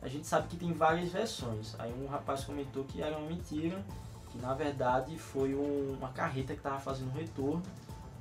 a 0.00 0.08
gente 0.08 0.26
sabe 0.26 0.48
que 0.48 0.56
tem 0.56 0.72
várias 0.72 1.10
versões. 1.10 1.74
Aí 1.78 1.92
um 1.92 2.06
rapaz 2.06 2.44
comentou 2.44 2.84
que 2.84 3.02
era 3.02 3.16
uma 3.18 3.26
mentira, 3.28 3.82
que 4.30 4.38
na 4.38 4.54
verdade 4.54 5.18
foi 5.18 5.54
um- 5.54 5.96
uma 5.98 6.08
carreta 6.10 6.52
que 6.54 6.60
estava 6.60 6.78
fazendo 6.80 7.08
um 7.10 7.14
retorno. 7.18 7.62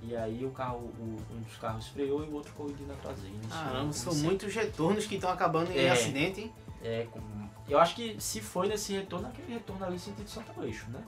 E 0.02 0.16
aí 0.16 0.46
o 0.46 0.52
carro, 0.52 0.78
o- 1.00 1.18
um 1.32 1.42
dos 1.42 1.56
carros 1.58 1.88
freou 1.88 2.24
e 2.24 2.28
o 2.28 2.34
outro 2.34 2.54
colidiu 2.54 2.86
na 2.88 2.94
traseira. 2.96 3.36
Caramba, 3.50 3.86
um 3.86 3.94
são 3.94 4.14
muitos 4.16 4.54
retornos 4.54 5.06
que 5.06 5.16
estão 5.16 5.30
acabando 5.32 5.72
em 5.72 5.78
É. 5.80 5.90
acidente. 5.92 6.42
hein? 6.42 6.54
É, 6.84 7.08
eu 7.68 7.80
acho 7.80 7.96
que 7.96 8.16
se 8.22 8.40
foi 8.42 8.68
nesse 8.68 8.94
retorno, 8.94 9.28
aquele 9.28 9.54
retorno 9.54 9.84
ali 9.86 9.98
sentido 9.98 10.30
Santa 10.30 10.54
Aleixo, 10.56 10.86
né? 10.92 11.02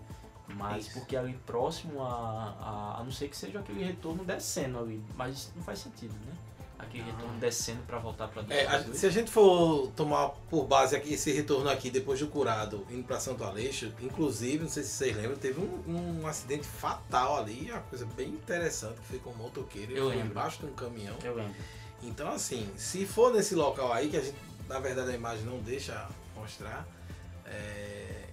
Mas 0.55 0.87
Isso. 0.87 0.99
porque 0.99 1.15
ali 1.15 1.33
próximo 1.45 2.01
a, 2.01 2.55
a. 2.97 3.01
A 3.01 3.03
não 3.03 3.11
ser 3.11 3.27
que 3.27 3.35
seja 3.37 3.59
aquele 3.59 3.83
retorno 3.83 4.23
descendo 4.23 4.79
ali. 4.79 5.03
Mas 5.15 5.51
não 5.55 5.61
faz 5.61 5.79
sentido, 5.79 6.13
né? 6.25 6.31
Aquele 6.79 7.03
retorno 7.05 7.39
descendo 7.39 7.81
pra 7.83 7.97
voltar 7.97 8.27
pra 8.27 8.43
É, 8.49 8.67
a- 8.67 8.83
se 8.93 9.05
a 9.07 9.09
gente 9.09 9.31
for 9.31 9.87
tomar 9.95 10.29
por 10.49 10.65
base 10.65 10.95
aqui 10.95 11.15
esse 11.15 11.31
retorno 11.31 11.67
aqui 11.69 11.89
depois 11.89 12.19
do 12.19 12.27
curado 12.27 12.85
indo 12.91 13.03
para 13.03 13.19
Santo 13.19 13.43
Aleixo, 13.43 13.91
inclusive, 13.99 14.59
não 14.63 14.69
sei 14.69 14.83
se 14.83 14.89
vocês 14.91 15.15
lembram, 15.17 15.37
teve 15.37 15.59
um, 15.59 16.21
um 16.21 16.27
acidente 16.27 16.67
fatal 16.67 17.37
ali, 17.37 17.71
uma 17.71 17.81
coisa 17.81 18.05
bem 18.15 18.29
interessante, 18.29 18.95
que 19.01 19.07
foi 19.07 19.19
com 19.19 19.31
um 19.31 19.35
motoqueiro, 19.35 19.91
Eu 19.91 20.09
lembro. 20.09 20.27
embaixo 20.27 20.59
de 20.59 20.65
um 20.67 20.73
caminhão. 20.73 21.15
Eu 21.23 21.35
lembro. 21.35 21.55
Então 22.03 22.29
assim, 22.29 22.69
se 22.77 23.05
for 23.07 23.33
nesse 23.33 23.55
local 23.55 23.91
aí, 23.91 24.09
que 24.09 24.17
a 24.17 24.21
gente, 24.21 24.37
na 24.69 24.79
verdade 24.79 25.09
a 25.09 25.15
imagem 25.15 25.45
não 25.45 25.57
deixa 25.59 26.07
mostrar, 26.35 26.87
é, 27.45 28.27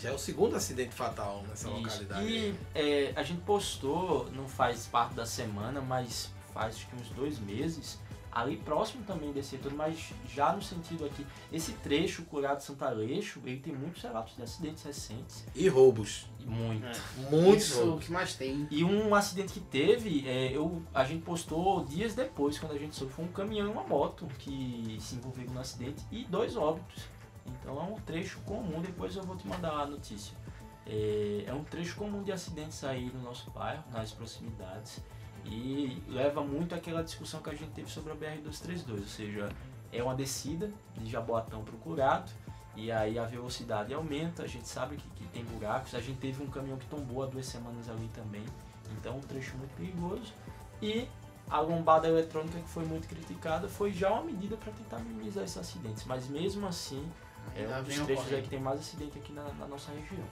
já 0.00 0.10
é 0.10 0.12
o 0.12 0.18
segundo 0.18 0.56
acidente 0.56 0.94
fatal 0.94 1.44
nessa 1.48 1.68
Isso. 1.68 1.76
localidade. 1.76 2.26
E 2.26 2.54
é, 2.74 3.12
a 3.14 3.22
gente 3.22 3.40
postou, 3.42 4.28
não 4.32 4.48
faz 4.48 4.86
parte 4.86 5.14
da 5.14 5.24
semana, 5.26 5.80
mas 5.80 6.30
faz 6.52 6.76
acho 6.76 6.86
que 6.88 6.96
uns 6.96 7.10
dois 7.10 7.38
meses, 7.38 7.98
ali 8.30 8.56
próximo 8.56 9.04
também 9.04 9.32
desse 9.32 9.56
retorno, 9.56 9.78
mas 9.78 10.12
já 10.32 10.52
no 10.52 10.62
sentido 10.62 11.04
aqui, 11.04 11.26
esse 11.52 11.72
trecho 11.72 12.22
curado 12.24 12.60
Santa 12.62 12.86
Aleixo, 12.86 13.40
ele 13.44 13.58
tem 13.58 13.74
muitos 13.74 14.02
relatos 14.02 14.36
de 14.36 14.42
acidentes 14.42 14.84
recentes. 14.84 15.44
E 15.54 15.68
roubos. 15.68 16.26
E 16.38 16.44
muito. 16.44 16.86
Muitos 17.30 17.68
Isso 17.68 17.80
o 17.80 17.86
roubos. 17.86 18.04
que 18.06 18.12
mais 18.12 18.34
tem. 18.34 18.66
E 18.70 18.84
um 18.84 19.14
acidente 19.14 19.54
que 19.54 19.60
teve, 19.60 20.28
é, 20.28 20.56
eu, 20.56 20.82
a 20.94 21.04
gente 21.04 21.22
postou 21.22 21.84
dias 21.84 22.14
depois, 22.14 22.58
quando 22.58 22.72
a 22.72 22.78
gente 22.78 22.94
soube, 22.94 23.12
foi 23.12 23.24
um 23.24 23.32
caminhão 23.32 23.68
e 23.68 23.70
uma 23.70 23.84
moto 23.84 24.26
que 24.38 24.98
se 25.00 25.16
envolveram 25.16 25.54
no 25.54 25.60
acidente 25.60 26.04
e 26.10 26.24
dois 26.24 26.56
óbitos. 26.56 27.04
Então 27.46 27.78
é 27.78 27.82
um 27.82 27.94
trecho 28.00 28.38
comum, 28.40 28.80
depois 28.80 29.16
eu 29.16 29.22
vou 29.22 29.36
te 29.36 29.46
mandar 29.48 29.72
a 29.72 29.86
notícia. 29.86 30.36
É, 30.86 31.44
é 31.46 31.52
um 31.52 31.64
trecho 31.64 31.96
comum 31.96 32.22
de 32.22 32.32
acidentes 32.32 32.82
aí 32.84 33.10
no 33.12 33.22
nosso 33.22 33.50
bairro, 33.50 33.84
nas 33.90 34.12
proximidades, 34.12 35.00
e 35.50 36.02
leva 36.08 36.42
muito 36.42 36.74
àquela 36.74 37.02
discussão 37.02 37.40
que 37.40 37.50
a 37.50 37.54
gente 37.54 37.70
teve 37.70 37.90
sobre 37.90 38.12
a 38.12 38.16
BR-232, 38.16 38.90
ou 38.90 39.06
seja, 39.06 39.48
é 39.92 40.02
uma 40.02 40.14
descida 40.14 40.70
de 40.96 41.10
Jaboatão 41.10 41.64
para 41.64 41.74
o 41.74 41.78
Curado, 41.78 42.30
e 42.76 42.92
aí 42.92 43.18
a 43.18 43.24
velocidade 43.24 43.92
aumenta, 43.92 44.42
a 44.42 44.46
gente 44.46 44.68
sabe 44.68 44.96
que, 44.96 45.08
que 45.16 45.26
tem 45.28 45.44
buracos, 45.44 45.94
a 45.94 46.00
gente 46.00 46.18
teve 46.18 46.42
um 46.42 46.48
caminhão 46.48 46.76
que 46.76 46.86
tombou 46.86 47.22
há 47.22 47.26
duas 47.26 47.46
semanas 47.46 47.88
ali 47.88 48.08
também, 48.14 48.44
então 48.92 49.16
um 49.16 49.20
trecho 49.20 49.56
muito 49.56 49.74
perigoso, 49.74 50.32
e 50.82 51.08
a 51.50 51.60
lombada 51.60 52.06
eletrônica 52.06 52.58
que 52.58 52.68
foi 52.68 52.84
muito 52.84 53.08
criticada 53.08 53.68
foi 53.68 53.90
já 53.90 54.12
uma 54.12 54.24
medida 54.24 54.56
para 54.56 54.70
tentar 54.72 54.98
minimizar 54.98 55.44
esses 55.44 55.56
acidentes, 55.56 56.04
mas 56.04 56.28
mesmo 56.28 56.66
assim 56.66 57.10
é 57.56 57.66
um 57.78 57.82
dos 57.82 57.98
trechos 58.00 58.26
que 58.26 58.48
tem 58.48 58.60
mais 58.60 58.80
acidente 58.80 59.18
aqui 59.18 59.32
na, 59.32 59.44
na 59.54 59.66
nossa 59.66 59.90
região. 59.92 60.26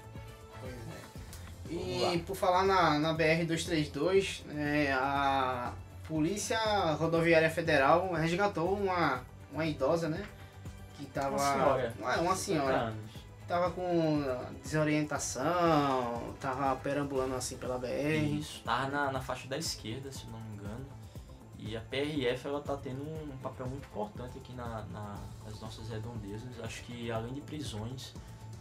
E 1.70 2.18
por 2.26 2.36
falar 2.36 2.64
na, 2.64 2.98
na 2.98 3.14
BR-232, 3.14 4.42
é, 4.56 4.92
a 4.92 5.72
Polícia 6.06 6.58
Rodoviária 6.94 7.50
Federal 7.50 8.12
resgatou 8.12 8.74
uma, 8.74 9.22
uma 9.52 9.66
idosa, 9.66 10.08
né? 10.08 10.24
Que 10.96 11.06
tava. 11.06 11.36
Uma 11.36 11.38
senhora. 11.52 11.94
Uma, 11.98 12.16
uma 12.20 12.34
50 12.34 12.36
senhora. 12.36 12.94
Tava 13.48 13.70
com 13.70 14.22
desorientação, 14.62 16.34
tava 16.40 16.74
perambulando 16.76 17.34
assim 17.34 17.56
pela 17.56 17.78
BR. 17.78 17.86
Isso, 18.40 18.62
tava 18.64 18.88
na, 18.88 19.12
na 19.12 19.20
faixa 19.20 19.46
da 19.48 19.56
esquerda, 19.56 20.10
se 20.10 20.26
não 20.26 20.40
me 20.40 20.54
engano. 20.56 20.84
E 21.58 21.76
a 21.76 21.80
PRF 21.80 22.46
ela 22.46 22.60
tá 22.60 22.76
tendo 22.76 23.02
um 23.02 23.36
papel 23.42 23.66
muito 23.66 23.84
importante 23.86 24.38
aqui 24.38 24.52
na, 24.52 24.84
na- 24.92 25.16
nas 25.44 25.60
nossas 25.60 25.88
redondezas. 25.88 26.48
Acho 26.62 26.82
que 26.84 27.10
além 27.10 27.34
de 27.34 27.40
prisões, 27.40 28.12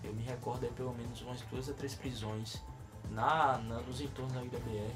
eu 0.04 0.14
me 0.14 0.24
recordo 0.24 0.66
aí 0.66 0.72
pelo 0.72 0.94
menos 0.94 1.22
umas 1.22 1.42
duas 1.42 1.70
a 1.70 1.74
três 1.74 1.96
prisões 1.96 2.62
na, 3.12 3.58
na- 3.60 3.80
nos 3.82 4.02
entornos 4.02 4.36
ali 4.38 4.50
da 4.50 4.60
BR. 4.60 4.92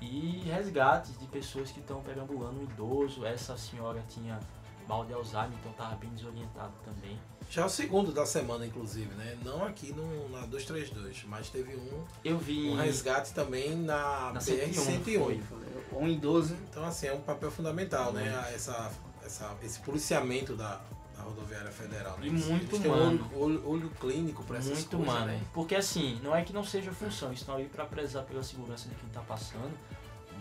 E 0.00 0.42
resgates 0.46 1.16
de 1.18 1.26
pessoas 1.26 1.70
que 1.70 1.78
estão 1.80 2.02
perambulando, 2.02 2.58
um 2.60 2.64
idoso. 2.64 3.24
Essa 3.24 3.56
senhora 3.56 4.02
tinha 4.08 4.40
mal 4.88 5.04
de 5.04 5.12
Alzheimer, 5.12 5.52
então 5.60 5.72
tava 5.72 5.94
bem 5.94 6.10
desorientado 6.10 6.72
também. 6.84 7.16
Já 7.48 7.62
é 7.62 7.64
o 7.66 7.68
segundo 7.68 8.10
da 8.12 8.26
semana, 8.26 8.66
inclusive, 8.66 9.14
né? 9.14 9.38
Não 9.44 9.64
aqui 9.64 9.92
no, 9.92 10.28
na 10.30 10.44
232, 10.46 11.24
mas 11.28 11.50
teve 11.50 11.76
um, 11.76 12.04
Eu 12.24 12.36
vi 12.38 12.70
um 12.70 12.76
resgate 12.76 13.32
também 13.32 13.76
na, 13.76 14.32
na 14.32 14.40
BR-101. 14.40 14.74
101, 14.74 15.42
foi. 15.42 15.58
Um 15.92 16.08
idoso. 16.08 16.56
Então, 16.68 16.84
assim, 16.84 17.06
é 17.06 17.12
um 17.14 17.20
papel 17.20 17.50
fundamental, 17.50 18.12
né? 18.12 18.50
Essa, 18.54 18.90
essa, 19.24 19.54
esse 19.62 19.78
policiamento 19.80 20.56
da, 20.56 20.80
da 21.22 21.28
rodoviária 21.28 21.70
federal. 21.70 22.18
Né? 22.18 22.26
E 22.26 22.30
muito 22.30 22.74
eles 22.74 22.82
têm 22.82 22.90
um 22.90 22.94
humano. 22.94 23.30
olho, 23.32 23.42
olho, 23.42 23.68
olho 23.68 23.90
clínico 24.00 24.42
para 24.44 24.58
essas 24.58 24.78
Muito 24.78 24.96
coisas, 24.96 25.14
mano. 25.14 25.26
né? 25.26 25.40
Porque 25.52 25.74
assim, 25.74 26.20
não 26.22 26.34
é 26.34 26.42
que 26.42 26.52
não 26.52 26.64
seja 26.64 26.92
função, 26.92 27.32
estão 27.32 27.56
aí 27.56 27.66
para 27.66 27.84
prezar 27.84 28.24
pela 28.24 28.42
segurança 28.42 28.88
de 28.88 28.94
quem 28.96 29.08
tá 29.10 29.20
passando, 29.20 29.72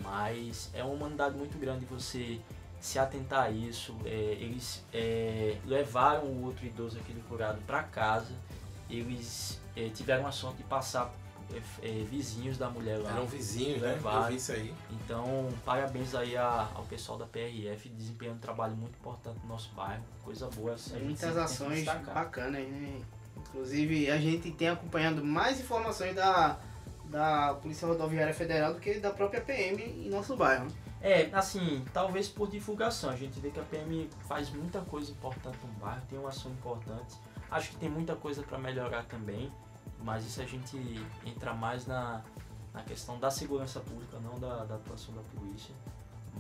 mas 0.02 0.70
é 0.74 0.84
uma 0.84 0.94
humanidade 0.94 1.38
muito 1.38 1.58
grande 1.58 1.86
você 1.86 2.40
se 2.80 2.98
atentar 2.98 3.44
a 3.44 3.50
isso. 3.52 3.96
É, 4.06 4.38
eles 4.40 4.84
é, 4.92 5.58
levaram 5.66 6.24
o 6.24 6.46
outro 6.46 6.66
idoso, 6.66 6.98
aquele 6.98 7.22
curado, 7.22 7.62
para 7.68 7.84
casa. 7.84 8.34
Eles 8.90 9.62
é, 9.76 9.90
tiveram 9.90 10.26
a 10.28 10.32
sorte 10.32 10.58
de 10.58 10.64
passar 10.64 11.14
é, 11.54 11.88
é, 11.88 12.04
vizinhos 12.04 12.58
da 12.58 12.70
mulher 12.70 12.98
lá. 13.00 13.12
Eram 13.12 13.26
vizinhos, 13.26 13.82
né? 13.82 13.90
Eu 13.90 13.94
Levaram. 13.96 14.28
vi 14.28 14.36
isso 14.36 14.52
aí. 14.52 14.74
Então, 14.92 15.50
parabéns 15.66 16.14
aí 16.16 16.36
a- 16.38 16.70
ao 16.76 16.84
pessoal 16.86 17.18
da 17.18 17.26
PRF, 17.26 17.90
desempenhando 17.90 18.38
um 18.38 18.40
trabalho 18.40 18.76
muito 18.76 18.96
importante 18.98 19.40
no 19.44 19.50
nosso 19.50 19.70
bairro. 19.74 20.04
Coisa 20.24 20.48
boa. 20.50 20.74
essa 20.74 20.96
a 20.96 21.00
gente 21.00 21.06
Muitas 21.06 21.22
sempre 21.22 21.36
tem 21.36 21.84
que 21.84 21.90
ações 21.90 22.06
bacanas, 22.14 22.68
né? 22.68 23.02
Inclusive, 23.38 24.10
a 24.12 24.18
gente 24.18 24.52
tem 24.52 24.70
acompanhando 24.70 25.24
mais 25.24 25.60
informações 25.60 26.16
da, 26.16 26.58
da 27.06 27.54
Polícia 27.56 27.88
Rodoviária 27.88 28.34
Federal 28.34 28.74
do 28.74 28.80
que 28.80 29.00
da 29.00 29.12
própria 29.12 29.42
PM 29.42 29.82
em 29.84 30.10
nosso 30.10 30.36
bairro. 30.36 30.68
É, 31.02 31.30
assim, 31.34 31.84
talvez 31.92 32.28
por 32.28 32.48
divulgação. 32.50 33.10
A 33.10 33.16
gente 33.16 33.40
vê 33.40 33.50
que 33.50 33.60
a 33.60 33.64
PM 33.64 34.08
faz 34.28 34.50
muita 34.52 34.82
coisa 34.82 35.12
importante 35.12 35.58
no 35.66 35.74
bairro, 35.84 36.02
tem 36.10 36.20
uma 36.20 36.30
ação 36.30 36.52
importante. 36.52 37.16
Acho 37.50 37.72
que 37.72 37.78
tem 37.78 37.90
muita 37.90 38.16
coisa 38.16 38.44
para 38.44 38.58
melhorar 38.60 39.04
também, 39.06 39.52
mas 40.04 40.26
isso 40.26 40.42
a 40.42 40.46
gente 40.46 40.78
entra 41.26 41.54
mais 41.54 41.86
na, 41.86 42.22
na 42.74 42.82
questão 42.84 43.20
da 43.20 43.30
segurança 43.32 43.80
pública, 43.80 44.18
não 44.24 44.40
da, 44.40 44.64
da 44.66 44.76
atuação 44.76 45.14
da 45.14 45.22
polícia. 45.36 45.74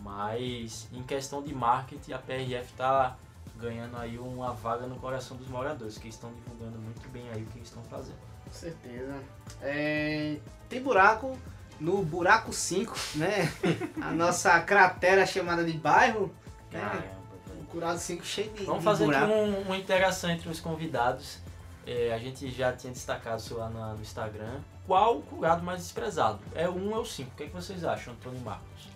Mas 0.01 0.87
em 0.91 1.03
questão 1.03 1.41
de 1.43 1.53
marketing, 1.53 2.13
a 2.13 2.17
PRF 2.19 2.71
está 2.71 3.15
ganhando 3.57 3.95
aí 3.97 4.17
uma 4.17 4.51
vaga 4.53 4.87
no 4.87 4.95
coração 4.95 5.37
dos 5.37 5.47
moradores, 5.47 5.97
que 5.97 6.07
estão 6.07 6.31
divulgando 6.33 6.79
muito 6.79 7.07
bem 7.09 7.29
aí 7.29 7.43
o 7.43 7.45
que 7.47 7.57
eles 7.59 7.67
estão 7.67 7.83
fazendo. 7.83 8.17
Com 8.45 8.51
certeza. 8.53 9.13
É, 9.61 10.37
tem 10.67 10.81
buraco 10.81 11.37
no 11.79 12.03
buraco 12.03 12.51
5, 12.51 12.95
né? 13.15 13.51
A 14.01 14.11
nossa 14.11 14.59
cratera 14.61 15.25
chamada 15.25 15.63
de 15.63 15.73
bairro. 15.73 16.33
né? 16.71 16.79
Caramba, 16.81 17.21
O 17.61 17.65
curado 17.65 17.99
5 17.99 18.25
cheio 18.25 18.51
de, 18.51 18.63
Vamos 18.63 18.79
de 18.79 18.85
fazer 18.85 19.05
buraco. 19.05 19.25
aqui 19.25 19.33
um- 19.33 19.61
uma 19.61 19.77
interação 19.77 20.29
entre 20.31 20.49
os 20.49 20.59
convidados. 20.59 21.37
É, 21.85 22.13
a 22.13 22.17
gente 22.19 22.49
já 22.51 22.71
tinha 22.73 22.93
destacado 22.93 23.39
isso 23.39 23.55
lá 23.55 23.69
na- 23.69 23.93
no 23.93 24.01
Instagram. 24.01 24.59
Qual 24.85 25.17
o 25.17 25.21
curado 25.21 25.63
mais 25.63 25.81
desprezado? 25.81 26.39
É 26.53 26.67
o 26.69 26.73
1 26.75 26.93
ou 26.95 27.01
o 27.01 27.05
5? 27.05 27.31
O 27.31 27.35
que, 27.35 27.43
é 27.43 27.47
que 27.47 27.53
vocês 27.53 27.83
acham, 27.83 28.13
Antônio 28.13 28.39
Marcos? 28.41 28.87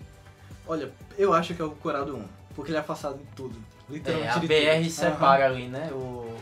Olha, 0.67 0.91
eu 1.17 1.33
acho 1.33 1.53
que 1.53 1.61
é 1.61 1.65
o 1.65 1.71
Curado 1.71 2.15
1, 2.15 2.25
porque 2.55 2.71
ele 2.71 2.77
é 2.77 2.81
afastado 2.81 3.17
de 3.17 3.25
tudo. 3.35 3.55
É, 3.89 3.93
Literalmente 3.93 4.31
a 4.37 4.39
de 4.39 4.47
BR 4.47 4.77
tudo. 4.81 4.89
separa 4.91 5.45
ali, 5.45 5.67
né? 5.67 5.89
O, 5.93 6.35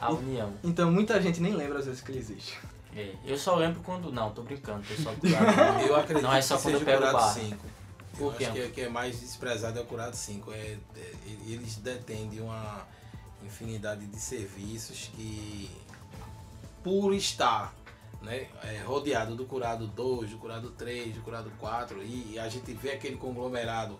a 0.00 0.10
união. 0.10 0.52
Então 0.64 0.90
muita 0.90 1.20
gente 1.22 1.40
nem 1.40 1.52
lembra 1.54 1.78
às 1.78 1.86
vezes 1.86 2.00
que 2.00 2.10
ele 2.10 2.18
existe. 2.18 2.58
É, 2.96 3.14
eu 3.24 3.38
só 3.38 3.54
lembro 3.54 3.80
quando. 3.82 4.10
Não, 4.10 4.30
tô 4.32 4.42
brincando, 4.42 4.82
pessoal 4.82 5.14
curado. 5.20 5.80
Eu 5.86 5.94
acredito 5.96 6.24
Não 6.24 6.32
é 6.34 6.42
só 6.42 6.56
que 6.56 6.62
quando 6.62 6.72
seja 6.72 6.76
eu 6.78 6.82
o 6.82 6.84
pego 6.84 6.98
o 6.98 7.06
curado 7.06 7.24
bar. 7.24 7.34
5. 7.34 7.56
Por 8.18 8.24
Eu 8.24 8.30
acho 8.30 8.52
que, 8.52 8.60
é- 8.60 8.68
que 8.70 8.80
é 8.80 8.88
mais 8.88 9.20
desprezado 9.20 9.78
é 9.78 9.82
o 9.82 9.84
curado 9.84 10.14
5. 10.16 10.52
É, 10.52 10.56
é, 10.56 11.12
eles 11.46 11.76
detêm 11.76 12.28
de 12.28 12.40
uma 12.40 12.84
infinidade 13.46 14.04
de 14.06 14.18
serviços 14.18 15.08
que, 15.14 15.70
por 16.82 17.12
estar 17.14 17.74
né, 18.22 18.46
é, 18.64 18.78
rodeado 18.84 19.34
do 19.36 19.44
curado 19.44 19.86
2, 19.86 20.30
do 20.30 20.38
curado 20.38 20.70
3, 20.70 21.14
do 21.14 21.20
curado 21.20 21.50
4, 21.58 22.02
e 22.02 22.38
a 22.38 22.48
gente 22.48 22.72
vê 22.72 22.90
aquele 22.92 23.16
conglomerado, 23.16 23.98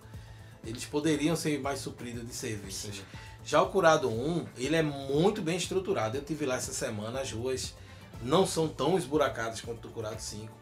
eles 0.65 0.85
poderiam 0.85 1.37
ser 1.37 1.61
mais 1.61 1.81
supridos 1.81 2.27
de 2.27 2.35
serviços. 2.35 3.03
Já 3.45 3.63
o 3.63 3.71
curado 3.71 4.09
1, 4.11 4.47
ele 4.57 4.77
é 4.77 4.83
muito 4.83 5.41
bem 5.41 5.57
estruturado. 5.57 6.17
Eu 6.17 6.25
tive 6.25 6.45
lá 6.45 6.57
essa 6.57 6.73
semana, 6.73 7.21
as 7.21 7.33
ruas 7.33 7.75
não 8.23 8.45
são 8.47 8.69
tão 8.69 8.99
esburacadas 8.99 9.61
quanto 9.61 9.81
do 9.81 9.89
curado 9.89 10.19
5. 10.21 10.53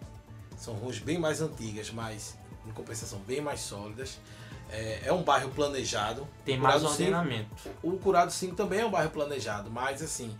São 0.56 0.75
ruas 0.75 0.99
bem 0.99 1.18
mais 1.18 1.40
antigas, 1.40 1.90
mas 1.90 2.37
em 2.66 2.70
compensação 2.73 3.18
bem 3.20 3.40
mais 3.40 3.61
sólidas. 3.61 4.18
É, 4.70 5.02
é 5.06 5.12
um 5.12 5.23
bairro 5.23 5.50
planejado. 5.50 6.26
Tem 6.44 6.58
O 6.58 6.62
mais 6.62 6.76
Curado 6.76 6.96
5 6.96 7.08
ordenamento. 7.16 7.49
o 7.82 7.92
Curado 7.99 8.32
5 8.32 8.54
também 8.56 8.80
é 8.80 8.87
um 8.87 8.90
bairro 8.90 9.11
planejado, 9.11 9.70
mas 9.70 10.02
assim, 10.02 10.37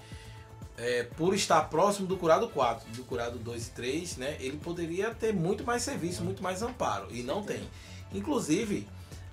é, 0.79 1.05
por 1.17 1.35
estar 1.35 1.63
próximo 1.71 2.07
do 2.07 2.17
Curado 2.17 2.49
4, 2.49 2.91
do 2.93 3.05
Curado 3.05 3.39
2 3.39 3.67
e 3.67 3.71
3, 3.71 4.17
né, 4.19 4.37
ele 4.41 4.57
poderia 4.59 5.15
ter 5.15 5.33
muito 5.33 5.65
mais 5.65 5.83
serviço, 5.83 6.23
muito 6.23 6.43
mais 6.43 6.63
amparo, 6.63 7.07
e 7.11 7.23
não 7.23 7.43
tem. 7.43 7.67
Inclusive, 8.13 8.87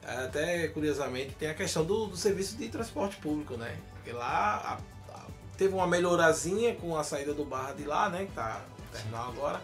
até 0.06 0.68
curiosamente, 0.70 1.34
tem 1.36 1.50
a 1.50 1.54
questão 1.54 1.84
do, 1.86 2.08
do 2.08 2.18
serviço 2.18 2.58
de 2.58 2.68
transporte 2.70 3.16
público, 3.18 3.56
né? 3.56 3.78
Porque 3.96 4.12
lá 4.12 4.80
a- 5.10 5.14
a- 5.18 5.26
teve 5.58 5.74
uma 5.74 5.88
melhorazinha 5.88 6.76
com 6.76 6.98
a 6.98 7.04
saída 7.04 7.34
do 7.34 7.46
Barra 7.46 7.74
de 7.74 7.84
lá, 7.86 8.10
né, 8.10 8.26
que 8.26 8.32
tá 8.34 8.62
no 8.78 8.98
terminal 8.98 9.30
agora. 9.32 9.62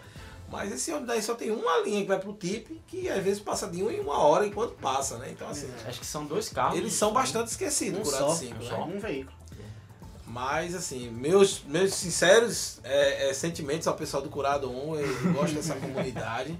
Mas 0.50 0.72
esse 0.72 0.90
ônibus 0.90 1.08
daí 1.08 1.22
só 1.22 1.34
tem 1.34 1.50
uma 1.52 1.78
linha 1.84 2.00
que 2.02 2.08
vai 2.08 2.18
pro 2.18 2.32
TIP, 2.32 2.82
que 2.88 3.08
às 3.08 3.22
vezes 3.22 3.40
passa 3.40 3.68
de 3.68 3.82
uma 3.82 3.92
em 3.92 4.00
uma 4.00 4.18
hora 4.18 4.44
enquanto 4.44 4.72
passa, 4.74 5.16
né? 5.18 5.28
Então 5.30 5.48
assim, 5.48 5.70
Acho 5.86 6.00
que 6.00 6.06
são 6.06 6.24
dois 6.26 6.48
carros. 6.48 6.76
eles 6.76 6.92
são 6.92 7.12
bastante 7.12 7.48
esquecidos, 7.48 8.00
Um 8.00 8.02
Curado 8.02 8.24
só, 8.24 8.34
5, 8.34 8.54
um 8.56 8.58
né? 8.64 8.68
só. 8.68 8.84
Um 8.84 8.98
veículo. 8.98 9.36
Mas, 10.30 10.76
assim, 10.76 11.10
meus, 11.10 11.64
meus 11.64 11.92
sinceros 11.92 12.78
é, 12.84 13.30
é, 13.30 13.34
sentimentos 13.34 13.88
ao 13.88 13.94
pessoal 13.94 14.22
do 14.22 14.28
Curado 14.28 14.70
1, 14.70 14.94
eu 14.94 15.32
gosto 15.32 15.56
dessa 15.56 15.74
comunidade. 15.80 16.56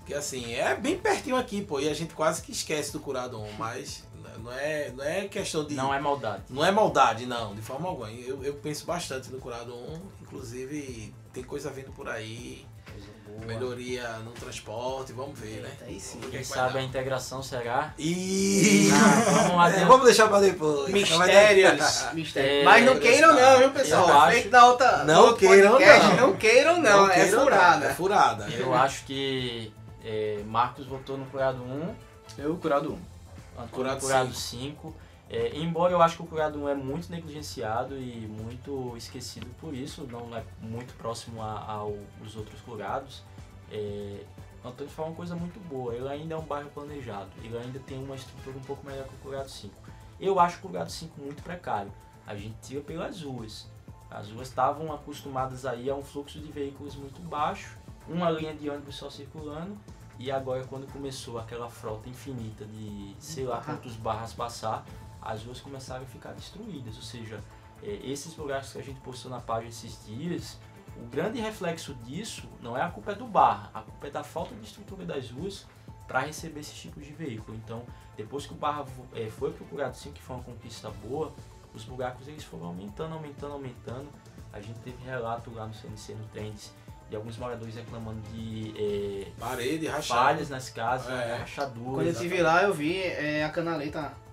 Porque, 0.00 0.12
assim, 0.12 0.52
é 0.52 0.74
bem 0.76 0.98
pertinho 0.98 1.34
aqui, 1.34 1.62
pô, 1.62 1.80
e 1.80 1.88
a 1.88 1.94
gente 1.94 2.12
quase 2.12 2.42
que 2.42 2.52
esquece 2.52 2.92
do 2.92 3.00
Curado 3.00 3.40
1, 3.40 3.52
mas 3.52 4.04
não 4.38 4.52
é, 4.52 4.90
não 4.90 5.02
é 5.02 5.28
questão 5.28 5.64
de. 5.64 5.74
Não 5.74 5.94
é 5.94 5.98
maldade. 5.98 6.42
não 6.50 6.62
é 6.62 6.70
maldade, 6.70 7.24
não, 7.24 7.54
de 7.54 7.62
forma 7.62 7.88
alguma. 7.88 8.10
Eu, 8.12 8.44
eu 8.44 8.52
penso 8.54 8.84
bastante 8.84 9.30
no 9.30 9.38
Curado 9.38 9.74
1, 9.74 10.00
inclusive 10.20 11.14
tem 11.32 11.42
coisa 11.42 11.70
vindo 11.70 11.92
por 11.92 12.10
aí, 12.10 12.66
Coisa 12.84 13.08
boa. 13.36 13.46
melhoria 13.46 14.08
no 14.24 14.30
transporte, 14.32 15.12
vamos 15.12 15.38
ver, 15.38 15.60
né? 15.62 15.68
Eita, 15.70 15.84
aí 15.86 16.00
sim. 16.00 16.18
Quem 16.20 16.40
é 16.40 16.42
que 16.42 16.48
vai 16.48 16.58
sabe 16.58 16.70
a 16.70 16.72
dar. 16.72 16.82
integração 16.82 17.42
será. 17.42 17.94
Ih! 17.98 18.90
Ah, 18.92 19.30
vamos 19.30 19.56
lá, 19.56 19.70
É, 19.76 19.84
vamos 19.84 20.04
deixar 20.06 20.28
pra 20.28 20.40
depois. 20.40 20.88
Mistérios. 20.92 22.06
Mistérios. 22.12 22.62
É, 22.62 22.64
Mas 22.64 22.84
não 22.84 22.98
queiram 22.98 23.34
não, 23.34 23.58
viu, 23.58 23.70
pessoal? 23.70 24.08
eu 24.08 24.18
acho- 24.20 24.32
Feito 24.32 24.50
da 24.50 24.66
outra, 24.66 25.04
Não 25.04 25.14
do 25.14 25.20
outro 25.28 25.36
queiram 25.48 25.70
podcast, 25.72 26.06
não. 26.08 26.16
Não 26.16 26.36
queiram 26.36 26.80
não, 26.82 27.10
é 27.10 27.14
queiram, 27.14 27.42
furada. 27.42 27.86
É 27.86 27.94
furada. 27.94 28.48
Eu 28.50 28.74
acho 28.74 29.04
que 29.04 29.72
é, 30.04 30.40
Marcos 30.46 30.86
votou 30.86 31.16
no 31.18 31.26
curado 31.26 31.62
1, 31.62 31.94
Eu, 32.38 32.56
Curado 32.56 32.92
1. 32.92 33.62
Antônio 33.62 33.96
curado 33.98 34.34
5. 34.34 34.94
É, 35.28 35.56
embora 35.56 35.92
eu 35.92 36.00
acho 36.00 36.16
que 36.16 36.22
o 36.22 36.26
Curado 36.26 36.58
1 36.58 36.68
é 36.68 36.74
muito 36.74 37.10
negligenciado 37.10 37.98
e 37.98 38.28
muito 38.28 38.96
esquecido 38.96 39.46
por 39.60 39.74
isso, 39.74 40.06
não 40.10 40.36
é 40.36 40.44
muito 40.60 40.94
próximo 40.94 41.42
aos 41.42 42.36
outros 42.36 42.60
curados, 42.60 43.24
é, 43.70 44.24
Antônio 44.64 44.92
falou 44.92 45.10
uma 45.10 45.16
coisa 45.16 45.34
muito 45.34 45.60
boa, 45.68 45.94
ele 45.94 46.08
ainda 46.08 46.34
é 46.34 46.36
um 46.36 46.44
bairro 46.44 46.70
planejado, 46.70 47.30
ele 47.42 47.56
ainda 47.56 47.78
tem 47.80 48.02
uma 48.02 48.14
estrutura 48.14 48.56
um 48.56 48.62
pouco 48.62 48.86
melhor 48.86 49.06
que 49.06 49.14
o 49.14 49.18
Curado 49.18 49.48
5. 49.48 49.74
Eu 50.20 50.40
acho 50.40 50.58
o 50.58 50.60
Curado 50.62 50.90
5 50.90 51.20
muito 51.20 51.42
precário, 51.42 51.92
a 52.26 52.34
gente 52.34 52.56
tira 52.62 52.80
pelas 52.80 53.22
ruas. 53.22 53.66
As 54.10 54.30
ruas 54.30 54.48
estavam 54.48 54.92
acostumadas 54.92 55.66
aí 55.66 55.90
a 55.90 55.94
um 55.94 56.02
fluxo 56.02 56.38
de 56.38 56.50
veículos 56.50 56.94
muito 56.96 57.20
baixo, 57.20 57.76
uma 58.08 58.30
linha 58.30 58.54
de 58.54 58.70
ônibus 58.70 58.96
só 58.96 59.10
circulando, 59.10 59.76
e 60.18 60.30
agora 60.30 60.64
quando 60.64 60.90
começou 60.90 61.38
aquela 61.38 61.68
frota 61.68 62.08
infinita 62.08 62.64
de 62.64 63.14
sei 63.18 63.44
lá 63.44 63.60
quantos 63.60 63.94
barras 63.96 64.32
passar, 64.32 64.84
as 65.32 65.42
ruas 65.44 65.60
começaram 65.60 66.02
a 66.02 66.06
ficar 66.06 66.32
destruídas. 66.32 66.96
Ou 66.96 67.02
seja, 67.02 67.40
é, 67.82 68.00
esses 68.04 68.36
lugares 68.36 68.72
que 68.72 68.78
a 68.78 68.82
gente 68.82 69.00
postou 69.00 69.30
na 69.30 69.40
página 69.40 69.68
esses 69.68 70.04
dias, 70.06 70.58
o 70.96 71.06
grande 71.06 71.40
reflexo 71.40 71.94
disso 72.04 72.48
não 72.62 72.76
é 72.76 72.82
a 72.82 72.90
culpa 72.90 73.14
do 73.14 73.26
barra, 73.26 73.70
a 73.74 73.82
culpa 73.82 74.06
é 74.06 74.10
da 74.10 74.24
falta 74.24 74.54
de 74.54 74.64
estrutura 74.64 75.04
das 75.04 75.30
ruas 75.30 75.66
para 76.08 76.20
receber 76.20 76.60
esses 76.60 76.78
tipos 76.78 77.04
de 77.04 77.12
veículo. 77.12 77.56
Então, 77.56 77.82
depois 78.16 78.46
que 78.46 78.52
o 78.52 78.56
barra 78.56 78.82
vo- 78.82 79.06
é, 79.14 79.28
foi 79.28 79.52
procurado 79.52 79.96
sim, 79.96 80.12
que 80.12 80.22
foi 80.22 80.36
uma 80.36 80.44
conquista 80.44 80.88
boa, 81.04 81.34
os 81.74 81.84
buracos 81.84 82.26
eles 82.28 82.44
foram 82.44 82.66
aumentando, 82.66 83.12
aumentando, 83.14 83.52
aumentando. 83.52 84.08
A 84.52 84.60
gente 84.60 84.78
teve 84.80 84.96
relato 85.04 85.50
lá 85.52 85.66
no 85.66 85.74
CNC, 85.74 86.14
no 86.14 86.24
Trends, 86.28 86.72
de 87.10 87.16
alguns 87.16 87.36
moradores 87.36 87.74
reclamando 87.74 88.20
de 88.32 88.72
é, 88.78 89.30
Parede 89.38 89.86
rachada. 89.86 90.20
falhas 90.22 90.48
nas 90.48 90.70
casas, 90.70 91.10
É. 91.12 91.36
rachaduras. 91.36 91.84
Quando 91.94 92.06
eu 92.06 92.12
estive 92.12 92.40
lá, 92.40 92.62
eu 92.62 92.72
vi 92.72 93.02
é, 93.02 93.44
a 93.44 93.50
canaleta 93.50 93.98
é, 93.98 94.25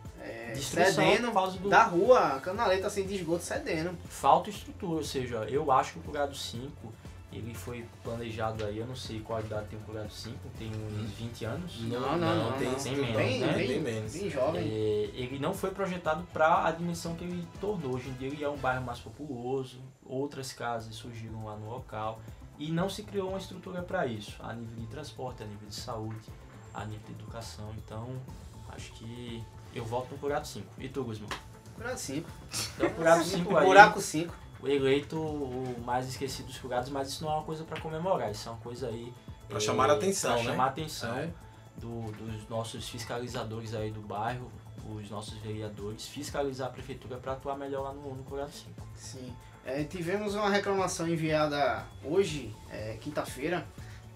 Destruição 0.53 1.03
cedendo 1.05 1.27
por 1.27 1.33
causa 1.33 1.57
do- 1.57 1.69
da 1.69 1.83
rua, 1.83 2.19
a 2.35 2.39
canaleta 2.39 2.87
assim 2.87 3.05
de 3.05 3.15
esgoto 3.15 3.43
cedendo. 3.43 3.97
falta 4.09 4.49
estrutura, 4.49 4.97
ou 4.97 5.03
seja, 5.03 5.37
eu 5.49 5.71
acho 5.71 5.93
que 5.93 5.99
o 5.99 6.01
Curado 6.03 6.35
5 6.35 6.93
ele 7.31 7.51
foi 7.55 7.83
planejado 8.03 8.63
aí, 8.63 8.77
eu 8.77 8.85
não 8.85 8.95
sei 8.95 9.19
qual 9.21 9.39
idade 9.39 9.65
tem 9.67 9.79
o 9.79 9.81
Curado 9.81 10.11
5, 10.11 10.37
tem 10.57 10.69
uns 10.69 11.09
20 11.13 11.45
anos. 11.45 11.81
Não, 11.81 12.15
não, 12.17 12.51
não, 12.51 12.51
tem, 12.59 12.69
não. 12.69 12.75
tem 12.75 12.93
Bem 12.93 13.01
menos, 13.01 13.15
menos, 13.17 13.39
né? 13.41 13.47
né? 13.47 13.53
Bem, 13.57 13.67
Bem, 13.67 13.81
menos. 13.81 14.13
bem 14.13 14.27
É, 14.27 14.29
jovem. 14.29 14.61
ele 14.67 15.39
não 15.39 15.51
foi 15.53 15.71
projetado 15.71 16.23
para 16.31 16.65
a 16.67 16.71
dimensão 16.71 17.15
que 17.15 17.23
ele 17.23 17.47
tornou. 17.59 17.95
Hoje 17.95 18.09
em 18.09 18.13
dia 18.13 18.27
ele 18.27 18.43
é 18.43 18.49
um 18.49 18.57
bairro 18.57 18.83
mais 18.85 18.99
populoso, 18.99 19.79
outras 20.05 20.53
casas 20.53 20.93
surgiram 20.93 21.43
lá 21.45 21.55
no 21.55 21.69
local 21.71 22.19
e 22.59 22.71
não 22.71 22.87
se 22.87 23.01
criou 23.01 23.29
uma 23.29 23.39
estrutura 23.39 23.81
para 23.81 24.05
isso, 24.05 24.35
a 24.43 24.53
nível 24.53 24.75
de 24.75 24.85
transporte, 24.85 25.41
a 25.41 25.45
nível 25.47 25.67
de 25.67 25.73
saúde, 25.75 26.29
a 26.71 26.85
nível 26.85 27.01
de 27.07 27.13
educação. 27.13 27.73
Então, 27.83 28.09
acho 28.69 28.91
que 28.93 29.43
eu 29.73 29.85
volto 29.85 30.11
no 30.11 30.17
Curado 30.17 30.47
5. 30.47 30.65
E 30.79 30.87
tu, 30.89 31.03
Guzmão? 31.03 31.29
Buraco 31.77 31.97
5. 31.97 32.29
Então, 32.77 32.89
Curado 32.91 33.23
5 33.23 33.55
aí. 33.57 33.65
Buraco 33.65 34.01
5. 34.01 34.33
o 34.61 34.67
eleito 34.67 35.17
o 35.19 35.75
mais 35.85 36.07
esquecido 36.07 36.45
dos 36.47 36.57
curados, 36.57 36.89
mas 36.89 37.09
isso 37.09 37.23
não 37.23 37.31
é 37.31 37.35
uma 37.35 37.43
coisa 37.43 37.63
para 37.63 37.79
comemorar, 37.81 38.31
isso 38.31 38.47
é 38.47 38.51
uma 38.51 38.61
coisa 38.61 38.87
aí 38.87 39.11
Pra 39.47 39.57
é, 39.57 39.59
chamar 39.59 39.89
a 39.89 39.93
atenção, 39.93 40.33
pra 40.35 40.43
né? 40.43 40.49
chamar 40.51 40.63
a 40.63 40.67
atenção 40.67 41.17
É. 41.17 41.29
do- 41.77 42.11
dos 42.13 42.47
nossos 42.49 42.87
fiscalizadores 42.87 43.73
aí 43.75 43.91
do 43.91 43.99
bairro, 44.01 44.49
os 44.95 45.09
nossos 45.09 45.33
vereadores, 45.39 46.07
fiscalizar 46.07 46.67
a 46.67 46.71
prefeitura 46.71 47.17
para 47.17 47.33
atuar 47.33 47.57
melhor 47.57 47.81
lá 47.83 47.93
no, 47.93 48.15
no 48.15 48.23
Curado 48.23 48.51
5. 48.51 48.81
Sim. 48.95 49.33
É, 49.65 49.83
tivemos 49.83 50.35
uma 50.35 50.49
reclamação 50.49 51.07
enviada 51.07 51.85
hoje, 52.03 52.53
é, 52.69 52.97
quinta-feira, 53.01 53.65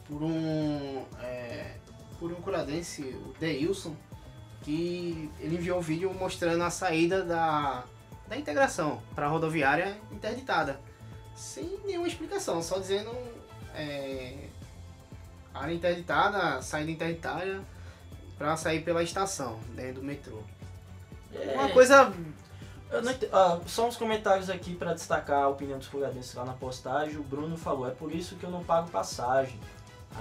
por 0.05 0.21
um 0.23 1.03
é, 1.21 1.75
por 2.19 2.31
um 2.31 2.35
curadense, 2.35 3.01
o 3.03 3.33
Deilson, 3.39 3.95
que 4.67 5.31
ele 5.39 5.55
enviou 5.55 5.77
um 5.79 5.81
vídeo 5.81 6.13
mostrando 6.13 6.61
a 6.61 6.69
saída 6.69 7.23
da, 7.23 7.85
da 8.27 8.35
integração 8.35 9.01
para 9.15 9.25
a 9.25 9.29
rodoviária 9.29 9.97
interditada. 10.11 10.77
Sem 11.33 11.79
nenhuma 11.85 12.05
explicação, 12.05 12.61
só 12.61 12.77
dizendo 12.77 13.09
é, 13.73 14.49
área 15.53 15.73
interditada, 15.73 16.61
saída 16.61 16.91
interditada 16.91 17.61
para 18.37 18.57
sair 18.57 18.81
pela 18.83 19.01
estação, 19.01 19.57
dentro 19.73 20.01
do 20.01 20.03
metrô. 20.03 20.41
Uma 21.53 21.69
É, 21.69 21.71
coisa 21.71 22.11
eu 22.91 23.01
não 23.01 23.11
ent- 23.13 23.29
ah, 23.31 23.61
só 23.67 23.87
uns 23.87 23.95
comentários 23.95 24.49
aqui 24.49 24.75
para 24.75 24.93
destacar 24.93 25.43
a 25.43 25.47
opinião 25.47 25.77
dos 25.79 25.87
curadenses 25.87 26.33
lá 26.35 26.43
na 26.43 26.53
postagem. 26.53 27.15
O 27.15 27.23
Bruno 27.23 27.57
falou, 27.57 27.87
é 27.87 27.91
por 27.91 28.13
isso 28.13 28.35
que 28.35 28.43
eu 28.43 28.49
não 28.51 28.65
pago 28.65 28.89
passagem. 28.89 29.57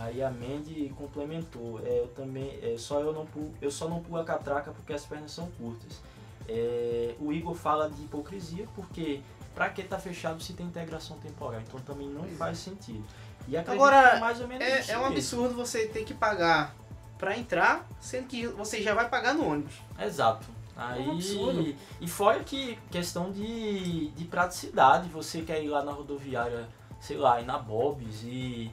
Aí 0.03 0.23
a 0.23 0.31
Mandy 0.31 0.93
complementou, 0.97 1.81
é, 1.85 2.01
eu 2.01 2.09
também, 2.09 2.59
é, 2.63 2.77
só 2.79 3.01
eu 3.01 3.13
não 3.13 3.25
pulo, 3.25 3.53
eu 3.61 3.71
só 3.71 3.89
não 3.89 4.03
pulo 4.03 4.21
a 4.21 4.25
catraca 4.25 4.71
porque 4.71 4.93
as 4.93 5.05
pernas 5.05 5.33
são 5.33 5.51
curtas. 5.53 6.01
É, 6.49 7.15
o 7.19 7.33
Igor 7.33 7.55
fala 7.55 7.89
de 7.89 8.03
hipocrisia 8.03 8.69
porque 8.75 9.21
pra 9.55 9.71
que 9.71 9.83
tá 9.83 9.99
fechado 9.99 10.43
se 10.43 10.53
tem 10.53 10.67
integração 10.67 11.19
temporal? 11.19 11.61
Então 11.61 11.81
também 11.81 12.09
não 12.09 12.25
faz 12.37 12.59
sentido. 12.59 13.05
E 13.49 13.57
Agora, 13.57 13.97
é 13.97 14.21
mais 14.21 14.41
ou 14.41 14.49
menos 14.49 14.67
isso 14.67 14.91
É, 14.91 14.95
é 14.95 14.99
um 14.99 15.07
absurdo 15.07 15.55
você 15.55 15.87
ter 15.87 16.05
que 16.05 16.13
pagar 16.13 16.75
pra 17.17 17.37
entrar, 17.37 17.87
sendo 18.01 18.27
que 18.27 18.47
você 18.47 18.83
já 18.83 18.93
vai 18.93 19.09
pagar 19.09 19.35
no 19.35 19.49
ônibus. 19.49 19.75
Exato. 19.99 20.47
Aí, 20.77 21.03
É 21.03 21.09
um 21.09 21.13
absurdo. 21.13 21.75
E 22.01 22.09
fora 22.09 22.45
que 22.45 22.79
questão 22.91 23.33
de, 23.33 24.09
de 24.09 24.25
praticidade, 24.25 25.09
você 25.09 25.41
quer 25.41 25.63
ir 25.63 25.69
lá 25.69 25.83
na 25.83 25.93
rodoviária, 25.93 26.69
sei 27.01 27.17
lá, 27.17 27.41
ir 27.41 27.47
na 27.47 27.59
Bob's 27.59 28.23
e. 28.23 28.71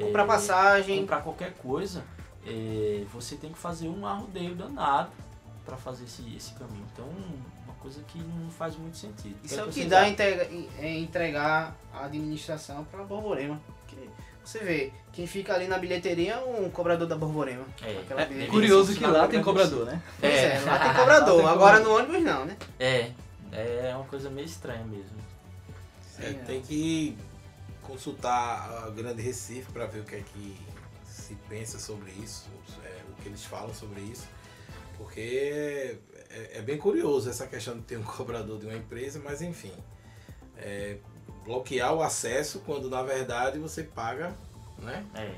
Comprar 0.00 0.22
é, 0.24 0.26
passagem. 0.26 1.00
comprar 1.00 1.20
qualquer 1.22 1.52
coisa, 1.54 2.04
é, 2.46 3.04
você 3.12 3.36
tem 3.36 3.52
que 3.52 3.58
fazer 3.58 3.88
um 3.88 4.06
arrodeio 4.06 4.54
danado 4.54 5.10
para 5.64 5.76
fazer 5.76 6.04
esse, 6.04 6.22
esse 6.36 6.52
caminho. 6.54 6.84
Então, 6.92 7.06
uma 7.64 7.74
coisa 7.80 8.00
que 8.08 8.18
não 8.18 8.50
faz 8.50 8.76
muito 8.76 8.96
sentido. 8.96 9.36
Isso 9.42 9.58
é 9.58 9.64
o 9.64 9.68
que 9.68 9.84
dá 9.84 10.00
acham? 10.00 10.12
entrega- 10.12 10.48
é 10.78 10.98
entregar 10.98 11.74
a 11.92 12.04
administração 12.04 12.84
pra 12.84 13.02
Borborema. 13.04 13.60
Você 14.44 14.58
vê, 14.58 14.92
quem 15.10 15.26
fica 15.26 15.54
ali 15.54 15.66
na 15.66 15.78
bilheteria 15.78 16.34
é 16.34 16.36
um 16.38 16.68
cobrador 16.68 17.06
da 17.08 17.16
Borborema. 17.16 17.64
É, 17.82 18.42
é. 18.42 18.46
Curioso 18.46 18.94
que 18.94 19.06
lá 19.06 19.26
tem 19.26 19.42
cobrador, 19.42 19.86
né? 19.86 20.02
Pois 20.20 20.34
é, 20.34 20.60
lá 20.66 20.78
tem 20.78 20.88
Lá 20.92 20.94
cobrador. 20.94 21.36
tem 21.40 21.46
Agora 21.48 21.80
no 21.80 21.96
ônibus 21.96 22.22
não, 22.22 22.44
né? 22.44 22.56
É, 22.78 23.10
é 23.50 23.92
uma 23.94 24.04
coisa 24.04 24.28
meio 24.28 24.44
estranha 24.44 24.84
mesmo. 24.84 25.16
É, 26.18 26.26
Sim, 26.28 26.38
tem 26.46 26.60
que 26.60 27.16
consultar 27.86 28.84
a 28.86 28.90
Grande 28.90 29.22
Recife 29.22 29.70
para 29.72 29.86
ver 29.86 30.00
o 30.00 30.04
que 30.04 30.16
é 30.16 30.20
que 30.20 30.56
se 31.06 31.34
pensa 31.48 31.78
sobre 31.78 32.10
isso, 32.12 32.46
é, 32.84 33.02
o 33.10 33.22
que 33.22 33.28
eles 33.28 33.44
falam 33.44 33.72
sobre 33.74 34.00
isso, 34.00 34.26
porque 34.98 35.98
é, 36.30 36.58
é 36.58 36.62
bem 36.62 36.76
curioso 36.78 37.28
essa 37.30 37.46
questão 37.46 37.76
de 37.76 37.82
ter 37.82 37.96
um 37.96 38.02
cobrador 38.04 38.58
de 38.58 38.66
uma 38.66 38.76
empresa, 38.76 39.20
mas 39.24 39.40
enfim, 39.42 39.72
é, 40.56 40.96
bloquear 41.44 41.94
o 41.94 42.02
acesso 42.02 42.60
quando 42.60 42.88
na 42.90 43.02
verdade 43.02 43.58
você 43.58 43.82
paga, 43.82 44.34
né? 44.78 45.04
É. 45.14 45.34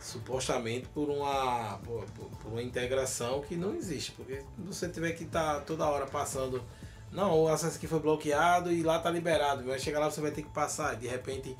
supostamente 0.00 0.86
por 0.88 1.08
uma, 1.10 1.78
por, 1.84 2.04
por- 2.10 2.30
uma 2.52 2.62
integração 2.62 3.40
que 3.42 3.56
não 3.56 3.74
existe. 3.74 4.12
Porque 4.12 4.42
você 4.56 4.88
tiver 4.88 5.12
que 5.12 5.24
estar 5.24 5.60
toda 5.62 5.86
hora 5.86 6.06
passando, 6.06 6.62
não, 7.10 7.42
o 7.42 7.48
acesso 7.48 7.76
aqui 7.76 7.86
foi 7.86 7.98
bloqueado 7.98 8.70
e 8.72 8.82
lá 8.82 8.98
tá 8.98 9.10
liberado, 9.10 9.64
mas 9.66 9.82
chegar 9.82 9.98
lá 10.00 10.10
você 10.10 10.20
vai 10.20 10.30
ter 10.30 10.42
que 10.42 10.50
passar, 10.50 10.94
de 10.96 11.08
repente 11.08 11.56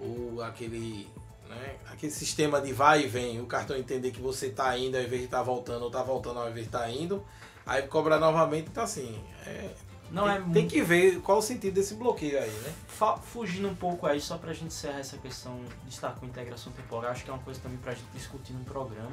o, 0.00 0.40
aquele, 0.42 1.08
né, 1.48 1.76
aquele 1.90 2.12
sistema 2.12 2.60
de 2.60 2.72
vai 2.72 3.04
e 3.04 3.06
vem, 3.06 3.40
o 3.40 3.46
cartão 3.46 3.76
entender 3.76 4.10
que 4.10 4.20
você 4.20 4.50
tá 4.50 4.76
indo 4.76 4.96
ao 4.96 5.02
invés 5.02 5.20
de 5.20 5.26
estar 5.26 5.42
voltando, 5.42 5.82
ou 5.84 5.90
tá 5.90 6.02
voltando 6.02 6.38
ao 6.38 6.48
invés 6.50 6.66
de 6.66 6.68
estar 6.74 6.90
indo, 6.90 7.24
aí 7.66 7.82
cobra 7.82 8.18
novamente, 8.18 8.68
então 8.70 8.84
assim, 8.84 9.20
é, 9.46 9.70
Não 10.10 10.24
tem, 10.24 10.34
é 10.34 10.52
tem 10.52 10.68
que 10.68 10.82
ver 10.82 11.20
qual 11.20 11.38
o 11.38 11.42
sentido 11.42 11.74
desse 11.74 11.94
bloqueio 11.94 12.38
aí, 12.38 12.50
né? 12.50 12.74
Fugindo 13.22 13.68
um 13.68 13.74
pouco 13.74 14.06
aí, 14.06 14.20
só 14.20 14.38
pra 14.38 14.52
gente 14.52 14.66
encerrar 14.66 15.00
essa 15.00 15.18
questão 15.18 15.60
de 15.84 15.92
estar 15.92 16.10
com 16.10 16.26
integração 16.26 16.72
temporal, 16.72 17.10
acho 17.10 17.24
que 17.24 17.30
é 17.30 17.32
uma 17.32 17.42
coisa 17.42 17.60
também 17.60 17.78
pra 17.78 17.92
gente 17.92 18.08
discutir 18.14 18.52
no 18.52 18.64
programa. 18.64 19.12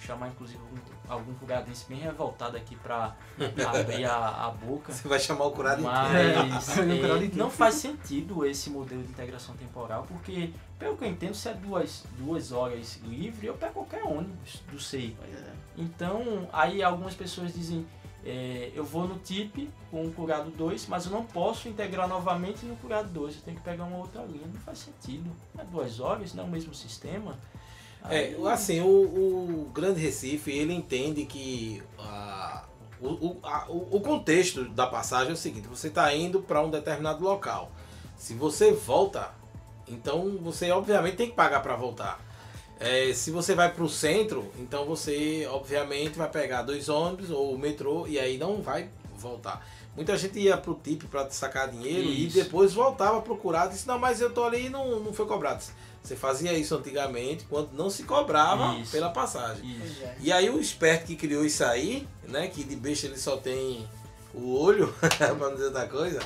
Chamar 0.00 0.28
inclusive 0.28 0.58
algum, 0.58 0.78
algum 1.12 1.34
curadense 1.34 1.84
bem 1.88 1.98
revoltado 1.98 2.56
aqui 2.56 2.74
pra 2.76 3.14
abrir 3.68 4.04
a, 4.06 4.46
a 4.46 4.50
boca. 4.50 4.92
Você 4.92 5.06
vai 5.06 5.20
chamar 5.20 5.44
o 5.44 5.50
curado 5.52 5.82
inteiro. 5.82 6.48
Mas 6.50 6.78
É, 6.78 6.80
o 6.82 6.84
curado 7.00 7.22
é, 7.22 7.26
inteiro. 7.26 7.36
não 7.36 7.50
faz 7.50 7.74
sentido 7.76 8.44
esse 8.46 8.70
modelo 8.70 9.02
de 9.02 9.10
integração 9.10 9.54
temporal, 9.56 10.06
porque, 10.08 10.52
pelo 10.78 10.96
que 10.96 11.04
eu 11.04 11.08
entendo, 11.08 11.34
se 11.34 11.48
é 11.48 11.54
duas, 11.54 12.04
duas 12.18 12.50
horas 12.50 12.98
livre, 13.04 13.46
eu 13.46 13.54
pego 13.54 13.74
qualquer 13.74 14.02
ônibus 14.04 14.62
do 14.72 14.80
SEI. 14.80 15.16
Então, 15.76 16.48
aí 16.52 16.82
algumas 16.82 17.14
pessoas 17.14 17.52
dizem, 17.54 17.86
é, 18.24 18.70
eu 18.74 18.84
vou 18.84 19.06
no 19.06 19.18
TIP 19.18 19.70
com 19.90 20.04
o 20.06 20.12
curado 20.12 20.50
2, 20.50 20.86
mas 20.88 21.06
eu 21.06 21.12
não 21.12 21.24
posso 21.24 21.68
integrar 21.68 22.08
novamente 22.08 22.64
no 22.66 22.76
curado 22.76 23.08
2, 23.10 23.36
eu 23.36 23.42
tenho 23.42 23.56
que 23.56 23.62
pegar 23.62 23.84
uma 23.84 23.98
outra 23.98 24.22
linha. 24.22 24.46
Não 24.52 24.60
faz 24.60 24.78
sentido. 24.78 25.30
É 25.58 25.64
duas 25.64 26.00
horas, 26.00 26.34
não 26.34 26.44
é 26.44 26.46
o 26.46 26.50
mesmo 26.50 26.74
sistema. 26.74 27.38
É, 28.08 28.34
assim, 28.50 28.80
o, 28.80 28.86
o 28.86 29.70
Grande 29.74 30.00
Recife, 30.00 30.50
ele 30.50 30.72
entende 30.72 31.24
que 31.26 31.82
o, 33.00 33.36
a- 33.42 33.66
o- 33.68 34.00
contexto 34.00 34.64
da 34.70 34.86
passagem 34.86 35.30
é 35.30 35.34
o 35.34 35.36
seguinte, 35.36 35.66
você 35.68 35.88
está 35.88 36.14
indo 36.14 36.40
para 36.40 36.62
um 36.62 36.70
determinado 36.70 37.22
local. 37.22 37.70
Se 38.16 38.34
você 38.34 38.72
volta, 38.72 39.30
então 39.88 40.38
você 40.42 40.70
obviamente 40.70 41.16
tem 41.16 41.28
que 41.30 41.34
pagar 41.34 41.60
para 41.60 41.76
voltar. 41.76 42.20
É, 42.78 43.12
se 43.12 43.30
você 43.30 43.54
vai 43.54 43.70
para 43.72 43.84
o 43.84 43.88
centro, 43.88 44.50
então 44.58 44.86
você 44.86 45.46
obviamente 45.50 46.16
vai 46.16 46.28
pegar 46.28 46.62
dois 46.62 46.88
ônibus 46.88 47.30
ou 47.30 47.54
o 47.54 47.58
metrô 47.58 48.06
e 48.06 48.18
aí 48.18 48.38
não 48.38 48.62
vai 48.62 48.88
voltar. 49.18 49.66
Muita 49.94 50.16
gente 50.16 50.38
ia 50.38 50.56
pro 50.56 50.74
TIP 50.74 51.06
para 51.06 51.28
sacar 51.30 51.68
dinheiro 51.68 52.08
Isso. 52.08 52.38
e 52.38 52.42
depois 52.42 52.72
voltava 52.72 53.18
a 53.18 53.22
procurar. 53.22 53.66
Disse, 53.66 53.86
não, 53.86 53.98
mas 53.98 54.20
eu 54.20 54.32
tô 54.32 54.44
ali 54.44 54.66
e 54.66 54.70
não, 54.70 55.00
não 55.00 55.12
foi 55.12 55.26
cobrado. 55.26 55.62
Você 56.02 56.16
fazia 56.16 56.52
isso 56.54 56.74
antigamente 56.74 57.44
quando 57.48 57.72
não 57.72 57.90
se 57.90 58.02
cobrava 58.04 58.74
Isso. 58.78 58.90
pela 58.90 59.10
passagem. 59.10 59.64
Isso. 59.84 60.02
É. 60.02 60.16
E 60.20 60.32
aí 60.32 60.48
o 60.50 60.58
esperto 60.58 61.06
que 61.06 61.14
criou 61.14 61.44
isso 61.44 61.62
aí, 61.62 62.08
né, 62.26 62.48
que 62.48 62.64
de 62.64 62.74
besta 62.74 63.06
ele 63.06 63.18
só 63.18 63.36
tem 63.36 63.86
o 64.34 64.54
olho, 64.58 64.92
pra 65.18 65.34
não 65.34 65.52
dizer 65.52 65.66
outra 65.66 65.86
coisa, 65.86 66.20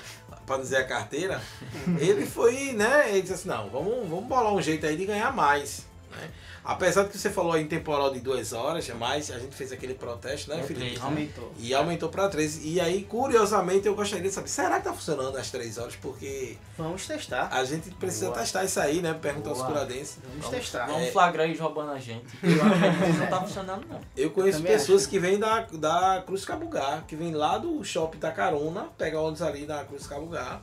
pra 0.46 0.56
não 0.56 0.62
dizer 0.62 0.76
a 0.76 0.84
carteira, 0.84 1.42
ele 1.98 2.24
foi, 2.24 2.72
né, 2.72 3.10
ele 3.10 3.22
disse 3.22 3.34
assim, 3.34 3.48
não, 3.48 3.68
vamos, 3.68 4.08
vamos 4.08 4.26
bolar 4.26 4.52
um 4.52 4.62
jeito 4.62 4.86
aí 4.86 4.96
de 4.96 5.06
ganhar 5.06 5.34
mais, 5.34 5.84
né. 6.16 6.30
Apesar 6.66 7.02
de 7.02 7.10
que 7.10 7.18
você 7.18 7.28
falou 7.28 7.58
em 7.58 7.66
temporal 7.66 8.10
de 8.10 8.20
duas 8.20 8.54
horas, 8.54 8.88
mas 8.98 9.30
a 9.30 9.38
gente 9.38 9.54
fez 9.54 9.70
aquele 9.70 9.92
protesto, 9.94 10.48
né, 10.48 10.60
É 10.60 10.62
Felipe? 10.62 10.80
três, 10.86 10.98
né? 10.98 11.04
Aumentou. 11.04 11.52
E 11.58 11.74
aumentou 11.74 12.08
para 12.08 12.26
três. 12.28 12.64
E 12.64 12.80
aí, 12.80 13.02
curiosamente, 13.04 13.86
eu 13.86 13.94
gostaria 13.94 14.24
de 14.26 14.34
saber, 14.34 14.48
será 14.48 14.78
que 14.78 14.84
tá 14.84 14.92
funcionando 14.94 15.36
às 15.36 15.50
três 15.50 15.76
horas? 15.76 15.94
Porque 15.96 16.56
Vamos 16.78 17.06
testar. 17.06 17.48
a 17.52 17.62
gente 17.64 17.90
precisa 17.96 18.26
Boa. 18.26 18.38
testar 18.38 18.64
isso 18.64 18.80
aí, 18.80 19.02
né, 19.02 19.12
perguntar 19.12 19.50
aos 19.50 19.58
Boa. 19.58 19.70
curadenses. 19.70 20.16
Vamos 20.22 20.44
Vamos, 20.46 20.58
testar. 20.58 20.86
vamos 20.86 21.08
É. 21.08 21.10
flagrar 21.12 21.46
eles 21.46 21.60
roubando 21.60 21.90
a 21.92 21.98
gente. 21.98 22.24
Eu 22.42 23.12
que 23.12 23.18
não 23.18 23.26
tá 23.26 23.40
funcionando, 23.42 23.86
não. 23.86 24.00
Eu 24.16 24.30
conheço 24.30 24.58
Também 24.58 24.72
pessoas 24.72 25.02
acho. 25.02 25.10
que 25.10 25.18
vêm 25.18 25.38
da, 25.38 25.60
da 25.72 26.22
Cruz 26.24 26.46
Cabugá, 26.46 27.02
que 27.06 27.14
vem 27.14 27.34
lá 27.34 27.58
do 27.58 27.84
shopping 27.84 28.18
da 28.18 28.32
Carona, 28.32 28.84
pega 28.96 29.18
o 29.20 29.24
ônibus 29.24 29.42
ali 29.42 29.66
na 29.66 29.84
Cruz 29.84 30.06
Cabugá, 30.06 30.60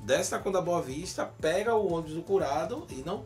desce 0.00 0.32
na 0.32 0.38
Conda 0.38 0.62
Boa 0.62 0.80
Vista, 0.80 1.30
pega 1.40 1.74
o 1.74 1.92
ônibus 1.92 2.14
do 2.14 2.22
curado 2.22 2.86
e 2.90 3.02
não 3.04 3.22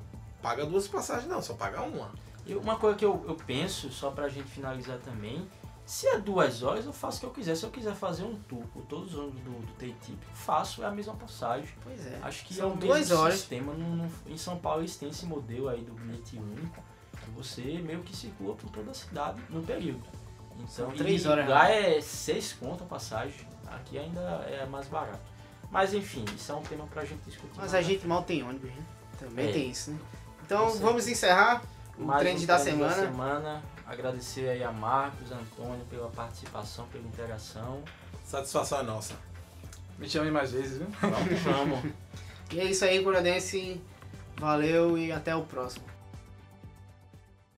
paga 0.46 0.64
duas 0.64 0.86
passagens, 0.86 1.26
não, 1.28 1.42
só 1.42 1.54
paga 1.54 1.82
uma. 1.82 2.08
E 2.46 2.54
uma 2.54 2.76
coisa 2.76 2.96
que 2.96 3.04
eu, 3.04 3.24
eu 3.26 3.34
penso, 3.34 3.90
só 3.90 4.12
pra 4.12 4.28
gente 4.28 4.46
finalizar 4.48 4.96
também, 4.98 5.44
se 5.84 6.06
é 6.06 6.20
duas 6.20 6.62
horas, 6.62 6.84
eu 6.86 6.92
faço 6.92 7.16
o 7.16 7.20
que 7.20 7.26
eu 7.26 7.30
quiser. 7.30 7.56
Se 7.56 7.64
eu 7.64 7.70
quiser 7.70 7.96
fazer 7.96 8.22
um 8.22 8.36
tour 8.48 8.62
por 8.72 8.82
todos 8.84 9.14
os 9.14 9.18
ônibus 9.18 9.40
do, 9.42 9.50
do 9.66 9.72
T-Tip, 9.72 10.16
faço, 10.34 10.84
é 10.84 10.86
a 10.86 10.90
mesma 10.92 11.14
passagem. 11.14 11.68
Pois 11.82 12.06
é. 12.06 12.20
Acho 12.22 12.44
que 12.44 12.54
São 12.54 12.70
é 12.70 12.72
o 12.74 12.76
duas 12.76 12.98
mesmo 13.08 13.18
horas. 13.24 13.34
sistema. 13.40 13.72
No, 13.74 13.96
no- 13.96 14.10
em 14.28 14.38
São 14.38 14.56
Paulo 14.56 14.82
eles 14.82 14.96
têm 14.96 15.08
esse 15.08 15.26
modelo 15.26 15.68
aí 15.68 15.80
do 15.80 15.92
bilhete 15.94 16.36
único, 16.38 16.80
que 17.24 17.30
você 17.32 17.62
meio 17.84 18.02
que 18.02 18.14
circula 18.16 18.54
por 18.54 18.70
toda 18.70 18.92
a 18.92 18.94
cidade 18.94 19.40
no 19.50 19.60
período. 19.64 20.04
Então, 20.54 20.68
São 20.68 20.92
e 20.92 20.96
três 20.96 21.26
horas, 21.26 21.48
Lá 21.48 21.64
né? 21.64 21.96
é 21.96 22.00
seis 22.00 22.52
conto 22.52 22.84
a 22.84 22.86
passagem, 22.86 23.44
aqui 23.66 23.98
ainda 23.98 24.20
é 24.48 24.64
mais 24.66 24.86
barato. 24.86 25.18
Mas 25.72 25.92
enfim, 25.92 26.24
isso 26.36 26.52
é 26.52 26.54
um 26.54 26.62
tema 26.62 26.86
pra 26.86 27.04
gente 27.04 27.22
discutir. 27.24 27.56
Mas 27.56 27.74
a 27.74 27.82
gente 27.82 28.06
mal 28.06 28.22
tem 28.22 28.44
ônibus, 28.44 28.70
né? 28.70 28.84
Também 29.18 29.48
É. 29.48 29.52
tem 29.52 29.70
isso, 29.70 29.90
né? 29.90 29.98
Então 30.46 30.70
Com 30.70 30.78
vamos 30.78 31.08
encerrar 31.08 31.60
o 31.98 32.04
Mais 32.04 32.20
trend 32.20 32.42
um 32.44 32.46
da 32.46 32.58
trend 32.58 32.70
semana. 32.76 32.94
semana. 32.94 33.62
Agradecer 33.86 34.48
aí 34.48 34.62
a 34.64 34.70
Marcos, 34.72 35.30
Antônio 35.32 35.84
pela 35.90 36.08
participação, 36.08 36.86
pela 36.86 37.04
interação. 37.04 37.82
Satisfação 38.24 38.80
é 38.80 38.82
nossa. 38.84 39.14
Me 39.98 40.08
chame 40.08 40.30
mais 40.30 40.52
vezes, 40.52 40.78
viu? 40.78 40.86
Vamos, 41.00 41.40
vamos. 41.42 41.92
E 42.52 42.60
é 42.60 42.64
isso 42.64 42.84
aí, 42.84 43.02
Curadense. 43.02 43.82
Valeu 44.38 44.96
e 44.96 45.10
até 45.10 45.34
o 45.34 45.42
próximo. 45.42 45.84